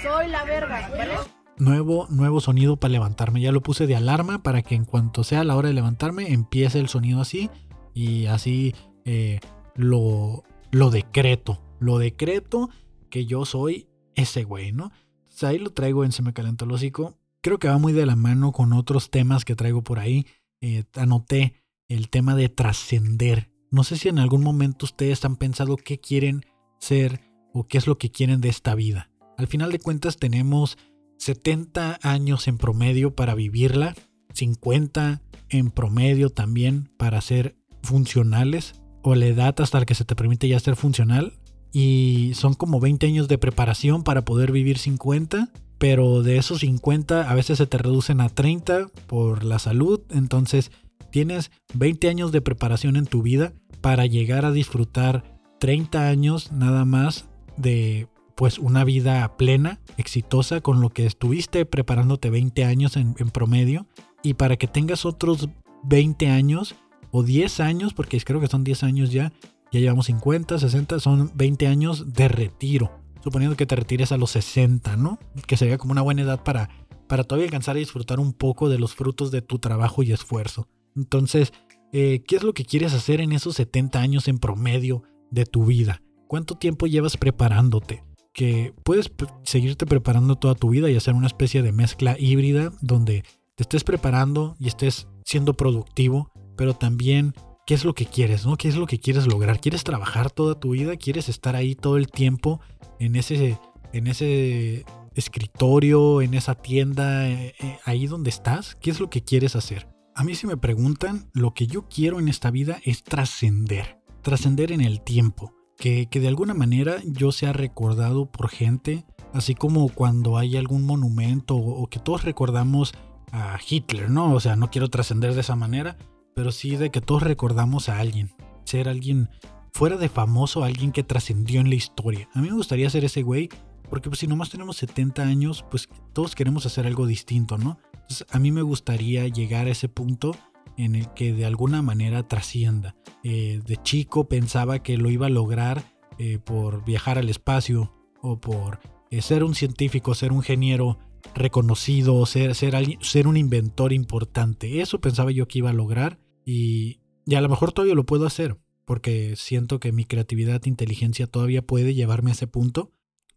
[0.02, 1.12] Soy la verga, ¿vale?
[1.58, 3.40] nuevo, nuevo sonido para levantarme.
[3.40, 6.78] Ya lo puse de alarma para que en cuanto sea la hora de levantarme empiece
[6.78, 7.50] el sonido así
[7.94, 9.40] y así eh,
[9.74, 11.62] lo, lo decreto.
[11.78, 12.70] Lo decreto
[13.10, 14.92] que yo soy ese güey, ¿no?
[15.22, 17.18] Entonces ahí lo traigo en Se me calentó el hocico.
[17.46, 20.26] Creo que va muy de la mano con otros temas que traigo por ahí.
[20.60, 23.52] Eh, anoté el tema de trascender.
[23.70, 26.44] No sé si en algún momento ustedes han pensado qué quieren
[26.80, 27.20] ser
[27.54, 29.10] o qué es lo que quieren de esta vida.
[29.38, 30.76] Al final de cuentas tenemos
[31.18, 33.94] 70 años en promedio para vivirla,
[34.34, 38.74] 50 en promedio también para ser funcionales,
[39.04, 41.38] o la edad hasta la que se te permite ya ser funcional.
[41.70, 47.30] Y son como 20 años de preparación para poder vivir 50, pero de esos 50
[47.30, 50.70] a veces se te reducen a 30 por la salud, entonces
[51.10, 56.84] tienes 20 años de preparación en tu vida para llegar a disfrutar 30 años nada
[56.84, 63.14] más de pues una vida plena, exitosa, con lo que estuviste preparándote 20 años en,
[63.30, 63.86] promedio,
[64.22, 65.48] y para que tengas otros
[65.84, 66.74] 20 años
[67.10, 69.32] o 10 años, porque creo que son 10 años ya,
[69.72, 72.90] ya llevamos 50, 60, son 20 años de retiro,
[73.26, 75.18] suponiendo que te retires a los 60, ¿no?
[75.48, 76.70] Que sería como una buena edad para,
[77.08, 80.68] para todavía alcanzar a disfrutar un poco de los frutos de tu trabajo y esfuerzo.
[80.94, 81.52] Entonces,
[81.92, 85.02] eh, ¿qué es lo que quieres hacer en esos 70 años en promedio
[85.32, 86.02] de tu vida?
[86.28, 88.04] ¿Cuánto tiempo llevas preparándote?
[88.32, 89.10] Que puedes
[89.42, 93.24] seguirte preparando toda tu vida y hacer una especie de mezcla híbrida donde
[93.56, 97.34] te estés preparando y estés siendo productivo, pero también
[97.66, 98.56] qué es lo que quieres, ¿no?
[98.56, 99.60] ¿Qué es lo que quieres lograr?
[99.60, 100.94] ¿Quieres trabajar toda tu vida?
[100.96, 102.60] ¿Quieres estar ahí todo el tiempo
[102.98, 103.58] en ese,
[103.92, 104.84] en ese
[105.14, 108.76] escritorio, en esa tienda, eh, eh, ahí donde estás?
[108.76, 109.88] ¿Qué es lo que quieres hacer?
[110.14, 114.72] A mí si me preguntan, lo que yo quiero en esta vida es trascender, trascender
[114.72, 120.38] en el tiempo que, de alguna manera yo sea recordado por gente, así como cuando
[120.38, 122.94] hay algún monumento o, que todos recordamos
[123.32, 124.32] a Hitler, ¿no?
[124.32, 125.96] O sea, no quiero trascender de esa manera,
[126.34, 128.32] pero sí de que todos recordamos a alguien,
[128.64, 129.28] ser alguien
[129.76, 132.30] fuera de famoso, alguien que trascendió en la historia.
[132.32, 133.50] A mí me gustaría ser ese güey,
[133.90, 137.78] porque pues, si nomás tenemos 70 años, pues todos queremos hacer algo distinto, ¿no?
[137.92, 140.34] Entonces, a mí me gustaría llegar a ese punto
[140.78, 142.96] en el que de alguna manera trascienda.
[143.22, 145.84] Eh, de chico pensaba que lo iba a lograr
[146.16, 150.98] eh, por viajar al espacio o por eh, ser un científico, ser un ingeniero
[151.34, 154.80] reconocido, ser, ser, ser un inventor importante.
[154.80, 158.24] Eso pensaba yo que iba a lograr y, y a lo mejor todavía lo puedo
[158.24, 158.56] hacer
[158.86, 162.92] porque siento que mi creatividad e inteligencia todavía puede llevarme a ese punto,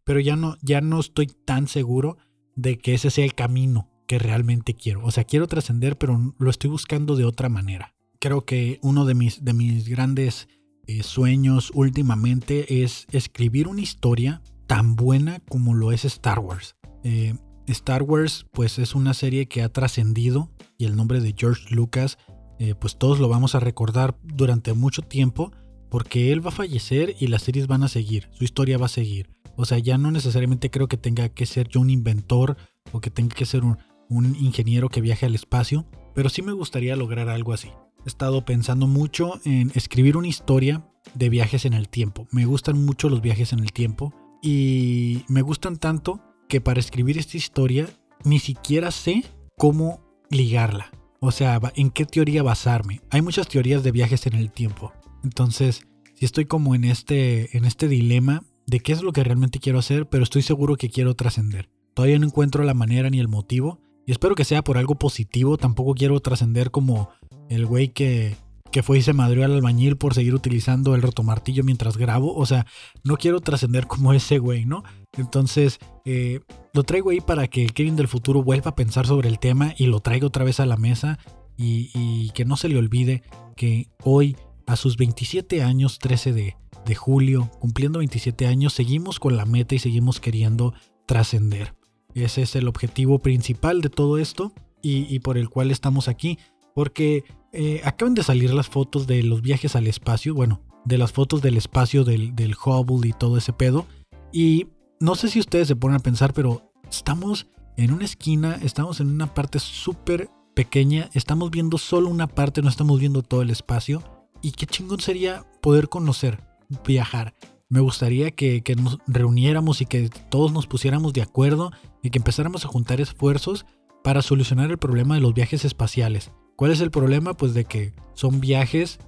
[0.06, 2.18] pero ya no, ya no estoy tan seguro
[2.56, 5.04] de que ese sea el camino que realmente quiero.
[5.04, 7.96] O sea, quiero trascender, pero lo estoy buscando de otra manera.
[8.20, 10.48] Creo que uno de mis, de mis grandes
[10.88, 16.76] eh, sueños últimamente es escribir una historia tan buena como lo es Star Wars.
[17.04, 17.36] Eh,
[17.68, 22.18] Star Wars pues es una serie que ha trascendido y el nombre de George Lucas
[22.60, 25.52] eh, pues todos lo vamos a recordar durante mucho tiempo
[25.90, 28.90] porque él va a fallecer y las series van a seguir, su historia va a
[28.90, 29.30] seguir.
[29.56, 32.58] O sea, ya no necesariamente creo que tenga que ser yo un inventor
[32.92, 33.78] o que tenga que ser un,
[34.10, 37.70] un ingeniero que viaje al espacio, pero sí me gustaría lograr algo así.
[38.06, 42.28] He estado pensando mucho en escribir una historia de viajes en el tiempo.
[42.32, 47.18] Me gustan mucho los viajes en el tiempo y me gustan tanto que para escribir
[47.18, 47.90] esta historia
[48.24, 49.24] ni siquiera sé
[49.58, 50.92] cómo ligarla.
[51.22, 53.02] O sea, en qué teoría basarme.
[53.10, 54.94] Hay muchas teorías de viajes en el tiempo.
[55.24, 55.82] Entonces,
[56.16, 59.80] si estoy como en este, en este dilema de qué es lo que realmente quiero
[59.80, 61.70] hacer, pero estoy seguro que quiero trascender.
[61.94, 65.58] Todavía no encuentro la manera ni el motivo, y espero que sea por algo positivo.
[65.58, 67.10] Tampoco quiero trascender como
[67.50, 68.36] el güey que,
[68.72, 72.36] que fue y se madrió al albañil por seguir utilizando el rotomartillo mientras grabo.
[72.36, 72.66] O sea,
[73.04, 74.84] no quiero trascender como ese güey, ¿no?
[75.18, 76.42] Entonces, eh,
[76.74, 79.88] lo traigo ahí para que Kevin del futuro vuelva a pensar sobre el tema y
[79.88, 81.20] lo traiga otra vez a la mesa
[81.58, 83.24] y, y que no se le olvide
[83.56, 86.56] que hoy, a sus 27 años, 13 de,
[86.86, 90.74] de julio, cumpliendo 27 años, seguimos con la meta y seguimos queriendo
[91.06, 91.76] trascender.
[92.16, 96.40] Ese es el objetivo principal de todo esto y, por el cual estamos aquí.
[96.76, 100.34] Porque eh, acaban de salir las fotos de los viajes al espacio.
[100.34, 103.86] Bueno, de las fotos del espacio del, del Hubble y todo ese pedo.
[104.32, 104.68] Y
[105.00, 107.48] no sé si ustedes se ponen a pensar, pero estamos
[107.78, 112.70] en una esquina, estamos en una parte súper pequeña, estamos viendo solo una parte, no
[112.70, 114.04] estamos viendo todo el espacio.
[114.42, 116.44] Y qué chingón sería poder conocer,
[116.86, 117.34] viajar.
[117.70, 122.18] Me gustaría que, que, nos reuniéramos y que todos nos pusiéramos de acuerdo y que
[122.18, 123.66] empezáramos a juntar esfuerzos
[124.04, 126.32] para solucionar el problema de los viajes espaciales.
[126.60, 127.36] ¿Cuál es el problema?
[127.36, 129.00] Pues de que son viajes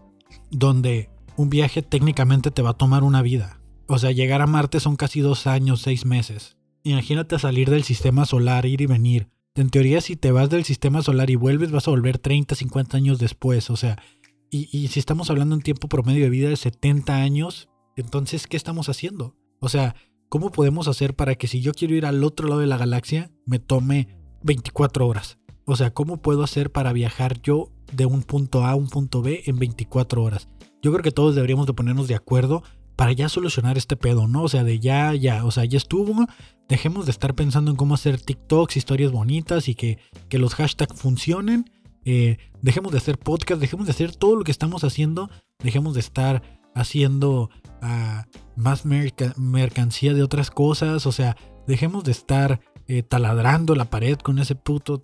[0.52, 3.60] donde un viaje técnicamente te va a tomar una vida.
[3.88, 6.56] O sea, llegar a Marte son casi dos años, seis meses.
[6.84, 9.28] Imagínate salir del sistema solar, ir y venir.
[9.54, 12.96] En teoría, si te vas del sistema solar y vuelves, vas a volver 30, 50
[12.96, 13.70] años después.
[13.70, 14.02] O sea,
[14.50, 18.56] y, y si estamos hablando en tiempo promedio de vida de 70 años, entonces, ¿qué
[18.56, 19.36] estamos haciendo?
[19.60, 19.96] O sea,
[20.30, 23.30] ¿cómo podemos hacer para que si yo quiero ir al otro lado de la galaxia,
[23.46, 24.08] me tome
[24.42, 25.41] 24 horas?
[25.72, 29.22] O sea, ¿cómo puedo hacer para viajar yo de un punto A a un punto
[29.22, 30.48] B en 24 horas?
[30.82, 32.64] yo creo que todos deberíamos de ponernos de acuerdo
[32.96, 34.44] para ya solucionar este pedo, ¿no?
[34.44, 36.26] O sea, de ya, ya, o sea, ya estuvo.
[36.68, 39.98] Dejemos de estar pensando en cómo hacer TikToks, historias bonitas y que,
[40.30, 41.70] que los hashtags funcionen.
[42.06, 45.30] Eh, dejemos de hacer podcast, dejemos de hacer todo lo que estamos haciendo.
[45.64, 46.44] Dejemos de estar
[46.76, 47.50] haciendo
[47.82, 51.06] ah, más mercancía de otras cosas.
[51.08, 51.36] O sea,
[51.68, 52.62] dejemos de estar
[52.94, 55.02] eh, taladrando la pared con ese puto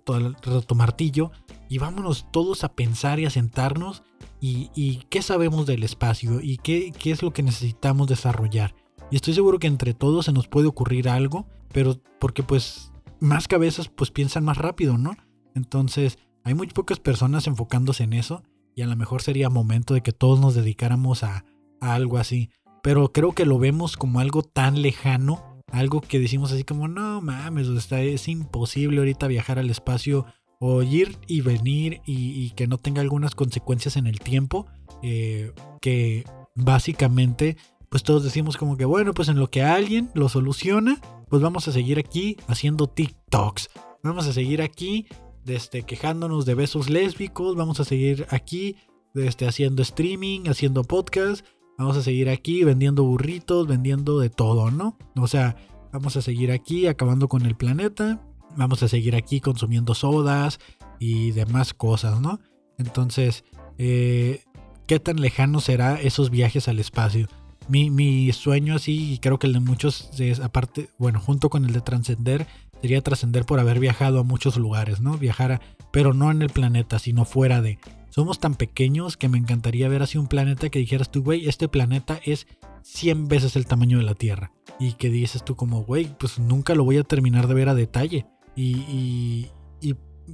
[0.74, 1.30] martillo.
[1.70, 4.02] Y vámonos todos a pensar y a sentarnos
[4.42, 8.74] y, qué sabemos del espacio y qué, qué, es lo que necesitamos desarrollar.
[9.10, 13.48] Y estoy seguro que entre todos se nos puede ocurrir algo, pero porque pues más
[13.48, 15.16] cabezas pues piensan más rápido, ¿no?
[15.54, 18.42] Entonces hay muy pocas personas enfocándose en eso
[18.76, 21.46] y a lo mejor sería momento de que todos nos dedicáramos a,
[21.80, 22.50] a algo así.
[22.82, 27.20] Pero creo que lo vemos como algo tan lejano, algo que decimos así como, no
[27.20, 30.26] mames, es imposible ahorita viajar al espacio
[30.60, 34.66] o ir y venir y, que no tenga algunas consecuencias en el tiempo,
[35.02, 37.56] eh, que básicamente
[37.88, 41.68] pues todos decimos como que bueno, pues en lo que alguien lo soluciona, pues vamos
[41.68, 43.70] a seguir aquí haciendo TikToks,
[44.02, 45.06] vamos a seguir aquí
[45.44, 48.76] desde quejándonos de besos lésbicos, vamos a seguir aquí
[49.14, 51.46] desde haciendo streaming, haciendo podcast,
[51.78, 54.98] vamos a seguir aquí vendiendo burritos, vendiendo de todo, ¿no?
[55.16, 55.56] O sea,
[55.92, 58.20] vamos a seguir aquí acabando con el planeta
[58.58, 60.58] vamos a seguir aquí consumiendo sodas
[60.98, 62.40] y demás cosas, ¿no?
[62.76, 63.44] Entonces,
[63.78, 64.42] eh,
[64.86, 67.28] ¿qué tan lejano será esos viajes al espacio?
[67.68, 71.72] Mi, sueño así, y creo que el de muchos, es, aparte, bueno, junto con el
[71.72, 72.46] de trascender,
[72.80, 75.18] sería trascender por haber viajado a muchos lugares, ¿no?
[75.18, 75.60] Viajar,
[75.92, 77.78] pero no en el planeta, sino fuera de.
[78.10, 81.68] Somos tan pequeños que me encantaría ver así un planeta que dijeras tú, güey, este
[81.68, 82.46] planeta es
[82.82, 84.52] 100 veces el tamaño de la Tierra.
[84.78, 87.74] Y que dices tú como, güey, pues nunca lo voy a terminar de ver a
[87.74, 89.48] detalle y,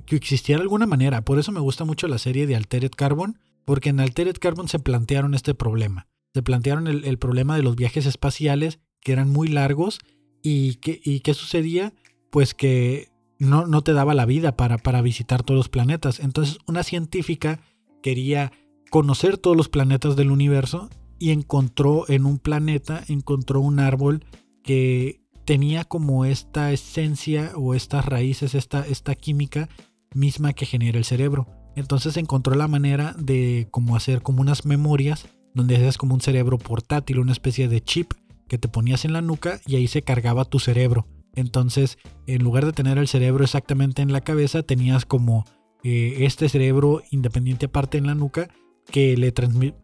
[0.06, 1.24] que existiera alguna manera.
[1.24, 4.80] Por eso me gusta mucho la serie de Altered Carbon, porque en Altered Carbon se
[4.80, 6.08] plantearon este problema.
[6.32, 10.00] Se plantearon el, problema de los viajes espaciales que eran muy largos
[10.42, 11.92] y, que, qué sucedía,
[12.30, 13.08] pues que
[13.38, 16.20] no, no te daba la vida para, para visitar todos los planetas.
[16.20, 17.60] Entonces una científica
[18.02, 18.52] quería
[18.90, 24.24] conocer todos los planetas del universo y encontró en un planeta, encontró un árbol
[24.62, 29.68] que tenía como esta esencia o estas raíces, esta, esta química
[30.14, 31.46] misma que genera el cerebro.
[31.76, 36.58] Entonces encontró la manera de como hacer como unas memorias donde hacías como un cerebro
[36.58, 38.12] portátil, una especie de chip
[38.48, 41.06] que te ponías en la nuca y ahí se cargaba tu cerebro.
[41.34, 45.44] Entonces, en lugar de tener el cerebro exactamente en la cabeza, tenías como
[45.82, 48.48] eh, este cerebro independiente aparte en la nuca
[48.90, 49.32] que le,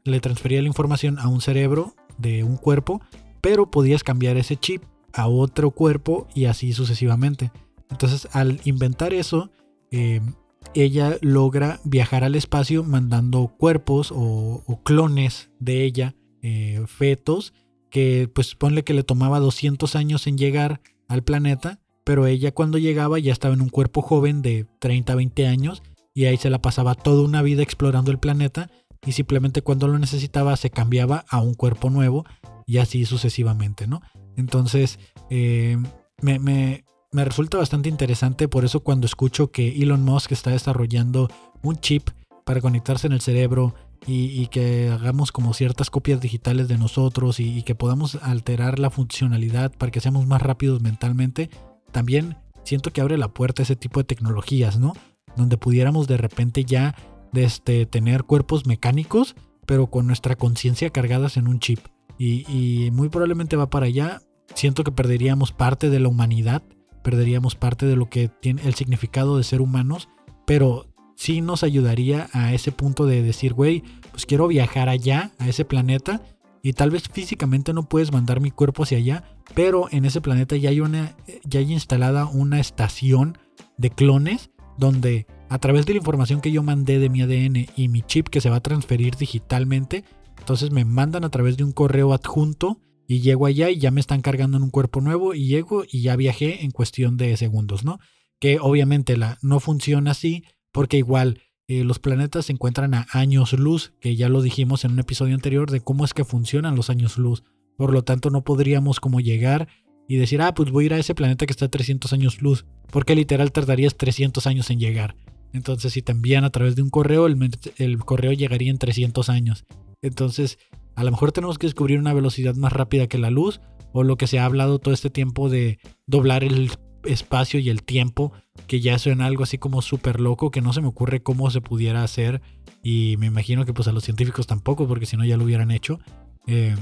[0.05, 3.01] le transfería la información a un cerebro de un cuerpo,
[3.40, 4.82] pero podías cambiar ese chip
[5.12, 7.51] a otro cuerpo y así sucesivamente.
[7.90, 9.51] Entonces al inventar eso,
[9.90, 10.34] em,
[10.74, 17.53] ella logra viajar al espacio mandando cuerpos o, clones de ella, eh, fetos,
[17.90, 20.80] que pues ponle que le tomaba 200 años en llegar
[21.11, 25.46] al planeta, pero ella cuando llegaba ya estaba en un cuerpo joven de 30, 20
[25.48, 25.82] años
[26.14, 28.70] y ahí se la pasaba toda una vida explorando el planeta
[29.04, 32.24] y simplemente cuando lo necesitaba se cambiaba a un cuerpo nuevo
[32.64, 34.02] y así sucesivamente, ¿no?
[34.36, 35.00] Entonces,
[35.30, 35.76] eh,
[36.22, 41.28] me, resulta bastante interesante, por eso cuando escucho que Elon Musk está desarrollando
[41.62, 42.11] un chip
[42.44, 43.74] para conectarse en el cerebro
[44.07, 49.72] y, que hagamos como ciertas copias digitales de nosotros y, que podamos alterar la funcionalidad
[49.72, 51.51] para que seamos más rápidos mentalmente,
[51.92, 54.94] también siento que abre la puerta a ese tipo de tecnologías, ¿no?
[55.36, 56.94] Donde pudiéramos de repente ya
[57.34, 59.36] este, tener cuerpos mecánicos,
[59.66, 61.80] pero con nuestra conciencia cargadas en un chip.
[62.18, 64.20] y, muy probablemente va para allá
[64.55, 66.62] siento que perderíamos parte de la humanidad,
[67.03, 70.09] perderíamos parte de lo que tiene el significado de ser humanos,
[70.46, 70.86] pero
[71.21, 75.66] sí nos ayudaría a ese punto de decir, güey, pues quiero viajar allá, a ese
[75.66, 76.23] planeta,
[76.62, 80.57] y tal vez físicamente no puedes mandar mi cuerpo hacia allá, pero en ese planeta
[80.57, 81.14] ya hay, una,
[81.45, 83.37] ya hay instalada una estación
[83.77, 87.89] de clones donde a través de la información que yo mandé de mi ADN y
[87.89, 90.05] mi chip que se va a transferir digitalmente,
[90.39, 94.01] entonces me mandan a través de un correo adjunto y llego allá y ya me
[94.01, 97.85] están cargando en un cuerpo nuevo y llego y ya viajé en cuestión de segundos,
[97.85, 97.99] ¿no?
[98.39, 103.53] Que obviamente la, no funciona así porque igual eh, los planetas se encuentran a años
[103.53, 106.91] luz, que ya lo dijimos en un episodio anterior de cómo es que funcionan los
[106.91, 107.45] años luz.
[107.77, 109.68] Por lo tanto, no podríamos como llegar
[110.09, 112.43] y decir, ah, pues voy a ir a ese planeta que está a 300 años
[112.43, 115.14] luz, porque literal tardarías 300 años en llegar.
[115.53, 117.39] Entonces, si te envían a través de un correo, el,
[117.77, 119.64] el correo llegaría en 300 años.
[120.03, 120.59] Entonces,
[120.97, 123.61] a lo mejor tenemos que descubrir una velocidad más rápida que la luz,
[123.93, 126.71] o lo que se ha hablado todo este tiempo de doblar el,
[127.05, 128.32] espacio y el tiempo,
[128.66, 131.61] que ya suena algo así como súper loco, que no se me ocurre cómo se
[131.61, 132.42] pudiera hacer
[132.82, 135.70] y me imagino que pues a los científicos tampoco, porque si no ya lo hubieran
[135.70, 135.98] hecho.
[136.46, 136.76] Eh,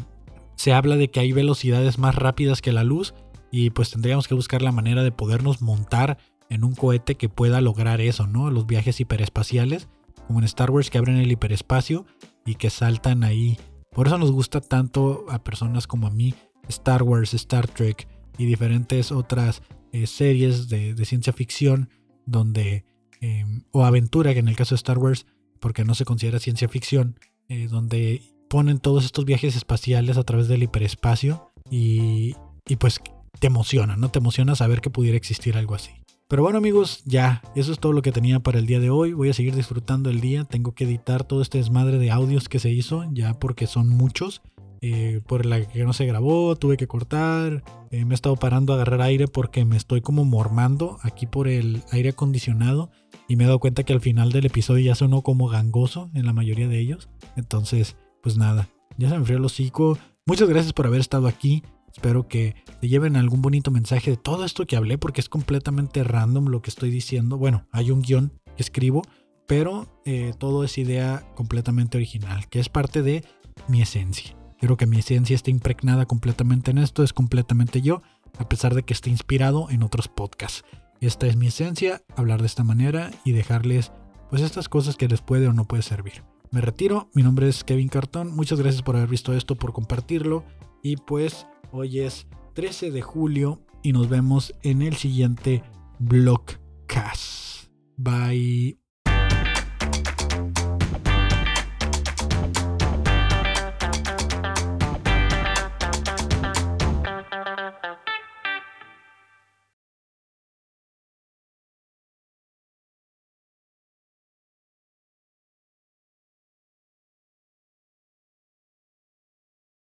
[0.57, 3.15] se habla de que hay velocidades más rápidas que la luz
[3.51, 6.19] y pues tendríamos que buscar la manera de podernos montar
[6.51, 8.51] en un cohete que pueda lograr eso, ¿no?
[8.51, 9.89] Los viajes hiperespaciales,
[10.27, 12.07] como en Star Wars que abren el hiperespacio
[12.45, 13.59] y que saltan ahí.
[13.93, 16.35] Por eso nos gusta tanto a personas como a mí
[16.69, 19.63] Star Wars, Star Trek y diferentes otras
[19.93, 21.91] eh, series de, ciencia ficción
[22.27, 22.85] donde
[23.21, 25.27] em, o aventura que en el caso de Star Wars
[25.61, 27.19] porque no se considera ciencia ficción
[27.49, 32.35] eh, donde ponen todos estos viajes espaciales a través del hiperespacio y,
[32.67, 33.01] y pues
[33.39, 34.11] te emociona, ¿no?
[34.11, 35.91] Te emociona saber que pudiera existir algo así.
[36.29, 39.15] Pero bueno amigos, ya, eso es todo lo que tenía para el día de hoy.
[39.15, 40.45] Voy a seguir disfrutando el día.
[40.45, 44.43] Tengo que editar todo este desmadre de audios que se hizo, ya porque son muchos.
[44.81, 47.63] Eh, por la que no se grabó, tuve que cortar.
[47.91, 51.49] Eh, me he estado parando a agarrar aire porque me estoy como mormando aquí por
[51.49, 52.91] el aire acondicionado.
[53.29, 56.27] Y me he dado cuenta que al final del episodio ya sonó como gangoso en
[56.27, 57.09] la mayoría de ellos.
[57.37, 59.99] Entonces, pues nada, ya se me enfrió el hocico.
[60.27, 61.63] Muchas gracias por haber estado aquí.
[61.93, 66.05] Espero que te lleven algún bonito mensaje de todo esto que hablé porque es completamente
[66.05, 67.39] random lo que estoy diciendo.
[67.39, 69.03] Bueno, hay un guion que escribo,
[69.47, 73.25] pero eh, todo es idea completamente original, que es parte de
[73.67, 74.38] mi esencia.
[74.59, 78.03] Quiero que mi esencia esté impregnada completamente en esto, es completamente yo,
[78.39, 80.65] a pesar de que esté inspirado en otros podcasts.
[81.01, 83.93] Esta es mi esencia, hablar de esta manera y dejarles
[84.31, 86.25] pues estas cosas que les puede o no puede servir.
[86.51, 90.45] Me retiro, mi nombre es Kevin Cartón, muchas gracias por haber visto esto, por compartirlo
[90.83, 95.63] y pues Hoy es 13 de julio y nos vemos en el siguiente
[95.99, 97.69] Vlogcast.
[97.97, 98.88] Bye.